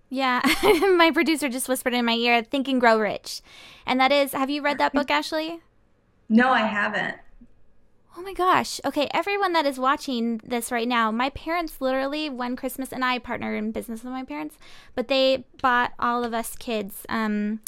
Yeah, 0.10 0.42
my 0.64 1.12
producer 1.12 1.50
just 1.50 1.68
whispered 1.68 1.94
in 1.94 2.06
my 2.06 2.14
ear, 2.14 2.44
Think 2.44 2.68
and 2.68 2.80
Grow 2.80 3.00
Rich. 3.00 3.42
And 3.86 4.00
that 4.00 4.12
is, 4.12 4.34
have 4.34 4.50
you 4.50 4.62
read 4.62 4.78
that 4.78 4.94
book, 4.94 5.10
Ashley? 5.12 5.62
No, 6.30 6.50
I 6.50 6.62
haven't. 6.62 7.18
Oh 8.18 8.22
my 8.22 8.34
gosh. 8.34 8.80
Okay, 8.86 9.10
everyone 9.14 9.52
that 9.54 9.66
is 9.66 9.78
watching 9.78 10.40
this 10.44 10.72
right 10.72 10.88
now, 10.88 11.12
my 11.12 11.30
parents 11.32 11.82
literally 11.82 12.30
one 12.30 12.56
Christmas 12.56 12.94
and 12.94 13.04
I 13.04 13.20
partner 13.20 13.56
in 13.56 13.72
business 13.72 14.04
with 14.04 14.14
my 14.14 14.24
parents, 14.24 14.58
but 14.96 15.10
they 15.10 15.44
bought 15.62 15.92
all 16.00 16.24
of 16.24 16.34
us 16.34 16.56
kids 16.56 17.06
um 17.10 17.60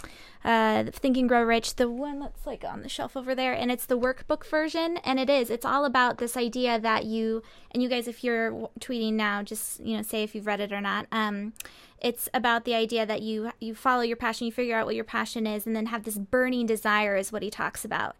uh 0.45 0.85
Think 0.93 1.17
and 1.17 1.27
Grow 1.27 1.43
Rich, 1.43 1.75
the 1.75 1.89
one 1.89 2.19
that's 2.19 2.47
like 2.47 2.63
on 2.63 2.81
the 2.81 2.87
shelf 2.87 3.17
over 3.17 3.35
there 3.35 3.51
and 3.51 3.69
it's 3.69 3.85
the 3.85 3.99
workbook 3.99 4.45
version 4.45 4.97
and 5.03 5.19
it 5.19 5.29
is. 5.29 5.49
It's 5.49 5.65
all 5.65 5.83
about 5.83 6.17
this 6.17 6.37
idea 6.37 6.79
that 6.79 7.03
you 7.03 7.43
and 7.71 7.83
you 7.83 7.89
guys 7.89 8.07
if 8.07 8.23
you're 8.23 8.69
tweeting 8.79 9.13
now 9.13 9.43
just, 9.43 9.81
you 9.81 9.97
know, 9.97 10.01
say 10.01 10.23
if 10.23 10.33
you've 10.33 10.47
read 10.47 10.61
it 10.61 10.71
or 10.71 10.79
not. 10.79 11.07
Um 11.11 11.51
it's 11.99 12.29
about 12.33 12.65
the 12.65 12.75
idea 12.75 13.05
that 13.05 13.21
you 13.21 13.51
you 13.59 13.73
follow 13.73 14.01
your 14.01 14.17
passion, 14.17 14.45
you 14.45 14.51
figure 14.51 14.75
out 14.77 14.85
what 14.85 14.95
your 14.95 15.03
passion 15.03 15.47
is 15.47 15.65
and 15.65 15.75
then 15.75 15.87
have 15.87 16.03
this 16.03 16.17
burning 16.17 16.65
desire 16.65 17.15
is 17.15 17.31
what 17.31 17.43
he 17.43 17.49
talks 17.49 17.83
about. 17.83 18.15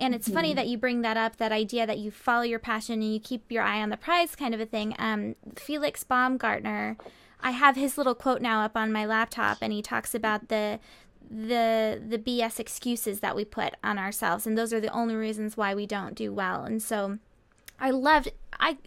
And 0.00 0.14
it's 0.14 0.26
mm-hmm. 0.26 0.34
funny 0.34 0.54
that 0.54 0.66
you 0.66 0.78
bring 0.78 1.02
that 1.02 1.16
up, 1.16 1.36
that 1.36 1.52
idea 1.52 1.86
that 1.86 1.98
you 1.98 2.10
follow 2.10 2.42
your 2.42 2.58
passion 2.58 3.02
and 3.02 3.12
you 3.12 3.20
keep 3.20 3.52
your 3.52 3.62
eye 3.62 3.82
on 3.82 3.90
the 3.90 3.96
prize 3.96 4.34
kind 4.34 4.54
of 4.54 4.60
a 4.60 4.66
thing. 4.66 4.94
Um, 4.98 5.36
Felix 5.56 6.02
Baumgartner, 6.04 6.96
I 7.42 7.50
have 7.50 7.76
his 7.76 7.98
little 7.98 8.14
quote 8.14 8.40
now 8.40 8.62
up 8.62 8.76
on 8.76 8.92
my 8.92 9.04
laptop, 9.04 9.58
and 9.60 9.72
he 9.72 9.82
talks 9.82 10.14
about 10.14 10.48
the 10.48 10.78
the 11.30 12.02
the 12.04 12.18
BS 12.18 12.58
excuses 12.58 13.20
that 13.20 13.36
we 13.36 13.44
put 13.44 13.74
on 13.84 13.98
ourselves, 13.98 14.46
and 14.46 14.58
those 14.58 14.72
are 14.72 14.80
the 14.80 14.92
only 14.92 15.14
reasons 15.14 15.56
why 15.56 15.74
we 15.74 15.86
don't 15.86 16.14
do 16.14 16.32
well. 16.32 16.64
And 16.64 16.82
so, 16.82 17.18
I 17.80 17.90
loved 17.90 18.32
I. 18.58 18.78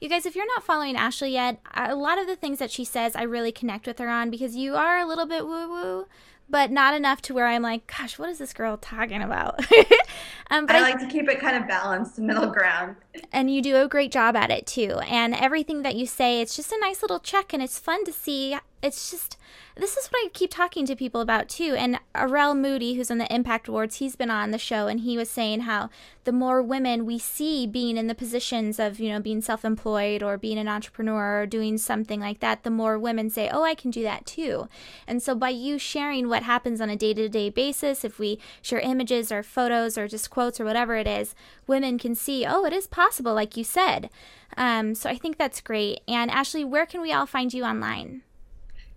You 0.00 0.08
guys, 0.08 0.24
if 0.24 0.34
you're 0.34 0.46
not 0.46 0.64
following 0.64 0.96
Ashley 0.96 1.32
yet, 1.32 1.60
a 1.74 1.94
lot 1.94 2.18
of 2.18 2.26
the 2.26 2.36
things 2.36 2.58
that 2.58 2.70
she 2.70 2.86
says, 2.86 3.14
I 3.14 3.22
really 3.22 3.52
connect 3.52 3.86
with 3.86 3.98
her 3.98 4.08
on 4.08 4.30
because 4.30 4.56
you 4.56 4.74
are 4.74 4.98
a 4.98 5.06
little 5.06 5.26
bit 5.26 5.44
woo 5.46 5.68
woo 5.68 6.06
but 6.50 6.70
not 6.70 6.94
enough 6.94 7.22
to 7.22 7.34
where 7.34 7.46
I'm 7.46 7.62
like, 7.62 7.86
gosh, 7.86 8.18
what 8.18 8.28
is 8.28 8.38
this 8.38 8.52
girl 8.52 8.76
talking 8.76 9.22
about? 9.22 9.60
um, 10.50 10.66
but 10.66 10.76
I, 10.76 10.78
I 10.78 10.82
like 10.82 10.98
to 10.98 11.06
keep 11.06 11.28
it 11.28 11.40
kind 11.40 11.56
of 11.56 11.68
balanced, 11.68 12.18
middle 12.18 12.48
ground. 12.48 12.96
And 13.32 13.54
you 13.54 13.62
do 13.62 13.76
a 13.76 13.88
great 13.88 14.10
job 14.10 14.34
at 14.36 14.50
it 14.50 14.66
too. 14.66 14.98
And 15.06 15.34
everything 15.34 15.82
that 15.82 15.94
you 15.94 16.06
say, 16.06 16.40
it's 16.40 16.56
just 16.56 16.72
a 16.72 16.78
nice 16.80 17.02
little 17.02 17.20
check, 17.20 17.52
and 17.52 17.62
it's 17.62 17.78
fun 17.78 18.04
to 18.04 18.12
see 18.12 18.56
it's 18.82 19.10
just 19.10 19.36
this 19.76 19.96
is 19.96 20.08
what 20.08 20.26
I 20.26 20.28
keep 20.32 20.50
talking 20.50 20.84
to 20.86 20.96
people 20.96 21.20
about 21.20 21.48
too. 21.48 21.74
And 21.76 21.98
Arel 22.14 22.58
Moodie, 22.58 22.94
who's 22.94 23.10
on 23.10 23.18
the 23.18 23.32
Impact 23.32 23.68
Awards, 23.68 23.96
he's 23.96 24.16
been 24.16 24.30
on 24.30 24.50
the 24.50 24.58
show 24.58 24.88
and 24.88 25.00
he 25.00 25.16
was 25.16 25.30
saying 25.30 25.60
how 25.60 25.90
the 26.24 26.32
more 26.32 26.60
women 26.60 27.06
we 27.06 27.18
see 27.18 27.66
being 27.66 27.96
in 27.96 28.06
the 28.06 28.14
positions 28.14 28.78
of, 28.78 29.00
you 29.00 29.08
know, 29.08 29.20
being 29.20 29.40
self 29.40 29.64
employed 29.64 30.22
or 30.22 30.36
being 30.36 30.58
an 30.58 30.68
entrepreneur 30.68 31.42
or 31.42 31.46
doing 31.46 31.78
something 31.78 32.20
like 32.20 32.40
that, 32.40 32.62
the 32.62 32.70
more 32.70 32.98
women 32.98 33.30
say, 33.30 33.48
Oh, 33.50 33.62
I 33.62 33.74
can 33.74 33.90
do 33.90 34.02
that 34.02 34.26
too. 34.26 34.68
And 35.06 35.22
so 35.22 35.34
by 35.34 35.50
you 35.50 35.78
sharing 35.78 36.28
what 36.28 36.42
happens 36.42 36.80
on 36.80 36.90
a 36.90 36.96
day 36.96 37.14
to 37.14 37.28
day 37.28 37.48
basis, 37.48 38.04
if 38.04 38.18
we 38.18 38.38
share 38.60 38.80
images 38.80 39.30
or 39.30 39.42
photos 39.42 39.96
or 39.96 40.08
just 40.08 40.30
quotes 40.30 40.60
or 40.60 40.64
whatever 40.64 40.96
it 40.96 41.06
is, 41.06 41.34
women 41.66 41.98
can 41.98 42.14
see, 42.14 42.44
oh, 42.46 42.64
it 42.64 42.72
is 42.72 42.86
possible, 42.86 43.34
like 43.34 43.56
you 43.56 43.64
said. 43.64 44.10
Um, 44.56 44.94
so 44.94 45.08
I 45.08 45.16
think 45.16 45.38
that's 45.38 45.60
great. 45.60 46.00
And 46.08 46.30
Ashley, 46.30 46.64
where 46.64 46.86
can 46.86 47.00
we 47.00 47.12
all 47.12 47.26
find 47.26 47.54
you 47.54 47.64
online? 47.64 48.22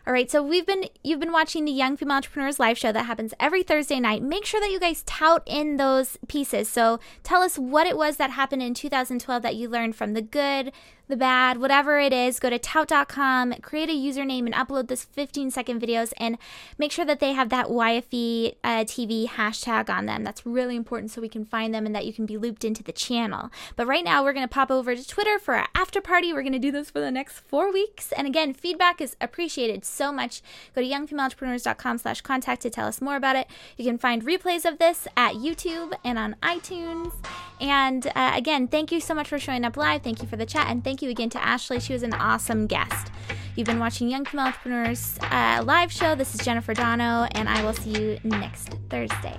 All 0.07 0.13
right, 0.13 0.31
so 0.31 0.41
we've 0.41 0.65
been 0.65 0.85
you've 1.03 1.19
been 1.19 1.33
watching 1.33 1.65
the 1.65 1.73
Young 1.73 1.97
Female 1.97 2.19
Entrepreneurs 2.19 2.61
live 2.61 2.79
show 2.79 2.93
that 2.93 3.07
happens 3.07 3.35
every 3.41 3.65
Thursday 3.65 3.99
night. 3.99 4.23
Make 4.23 4.45
sure 4.45 4.61
that 4.61 4.71
you 4.71 4.79
guys 4.79 5.03
tout 5.05 5.43
in 5.47 5.79
those 5.79 6.17
pieces. 6.29 6.69
So 6.69 7.01
tell 7.25 7.43
us 7.43 7.59
what 7.59 7.89
it 7.89 7.97
was 7.97 8.17
that 8.19 8.31
happened 8.31 8.63
in 8.63 8.73
2012 8.73 9.43
that 9.43 9.57
you 9.57 9.69
learned 9.69 9.97
from 9.97 10.15
the 10.15 10.23
good, 10.23 10.71
the 11.09 11.17
bad, 11.17 11.59
whatever 11.59 11.99
it 11.99 12.13
is, 12.13 12.41
go 12.41 12.51
to 12.51 12.59
tout.com, 12.59 13.55
create 13.63 13.89
a 13.89 13.93
username, 13.93 14.47
and 14.47 14.55
upload 14.55 14.89
this 14.89 15.05
15 15.05 15.51
second 15.51 15.81
videos, 15.81 16.13
and 16.19 16.39
make 16.79 16.93
sure 16.93 17.05
that 17.05 17.21
they 17.21 17.33
have 17.33 17.49
that 17.51 17.67
YFE 17.67 18.57
uh, 18.65 18.85
TV 18.85 19.29
hashtag 19.29 19.89
on 19.89 20.07
them. 20.07 20.25
That's 20.25 20.45
really 20.45 20.77
important 20.77 21.11
so 21.11 21.21
we 21.21 21.29
can 21.29 21.45
find 21.45 21.75
them 21.75 21.87
and 21.87 21.95
that 21.95 22.07
you 22.07 22.13
can 22.13 22.27
be 22.27 22.37
looped 22.37 22.65
into 22.65 22.83
the 22.83 22.93
channel. 22.93 23.51
But 23.77 23.87
right 23.87 24.05
now, 24.05 24.25
we're 24.25 24.33
going 24.33 24.47
to 24.47 24.53
pop 24.53 24.71
over 24.71 24.97
to 24.97 25.07
Twitter 25.07 25.39
for 25.39 25.55
our 25.55 25.69
after 25.75 26.01
party. 26.01 26.33
We're 26.33 26.43
going 26.43 26.53
to 26.53 26.59
do 26.59 26.73
this 26.73 26.91
for 26.91 27.01
the 27.01 27.11
next 27.11 27.41
four 27.41 27.73
weeks. 27.73 28.13
And 28.13 28.27
again, 28.27 28.53
feedback 28.53 29.01
is 29.01 29.17
appreciated 29.21 29.85
so 29.85 30.13
much. 30.13 30.43
Go 30.75 30.83
to 30.83 30.89
youngfemaleentrepreneurs.com 30.89 31.99
slash 31.99 32.21
contact 32.23 32.63
to 32.63 32.71
tell 32.71 32.87
us 32.87 33.01
more 33.01 33.17
about 33.17 33.37
it. 33.37 33.47
You 33.77 33.85
can 33.85 33.99
find 33.99 34.25
replays 34.25 34.65
of 34.65 34.79
this 34.79 35.07
at 35.17 35.35
YouTube 35.35 35.93
and 36.05 36.19
on 36.19 36.37
iTunes. 36.43 37.13
And 37.61 38.07
uh, 38.15 38.33
again, 38.35 38.69
thank 38.69 38.93
you 38.93 39.01
so 39.01 39.15
much 39.15 39.29
for 39.29 39.39
showing 39.39 39.65
up 39.65 39.77
live. 39.77 40.03
Thank 40.03 40.23
you 40.23 40.29
for 40.29 40.37
the 40.37 40.47
chat. 40.47 40.69
And 40.69 40.85
thank 40.97 41.03
you 41.03 41.11
again 41.11 41.29
to 41.29 41.45
Ashley. 41.45 41.79
She 41.79 41.93
was 41.93 42.03
an 42.03 42.15
awesome 42.15 42.67
guest. 42.67 43.13
You've 43.55 43.67
been 43.67 43.79
watching 43.79 44.09
Young 44.09 44.25
Female 44.25 44.47
Entrepreneurs 44.47 45.19
uh, 45.25 45.63
live 45.63 45.93
show. 45.93 46.15
This 46.15 46.35
is 46.35 46.43
Jennifer 46.43 46.73
Dono, 46.73 47.29
and 47.33 47.51
I 47.51 47.63
will 47.63 47.75
see 47.75 47.91
you 47.91 48.19
next 48.25 48.71
Thursday. 48.89 49.39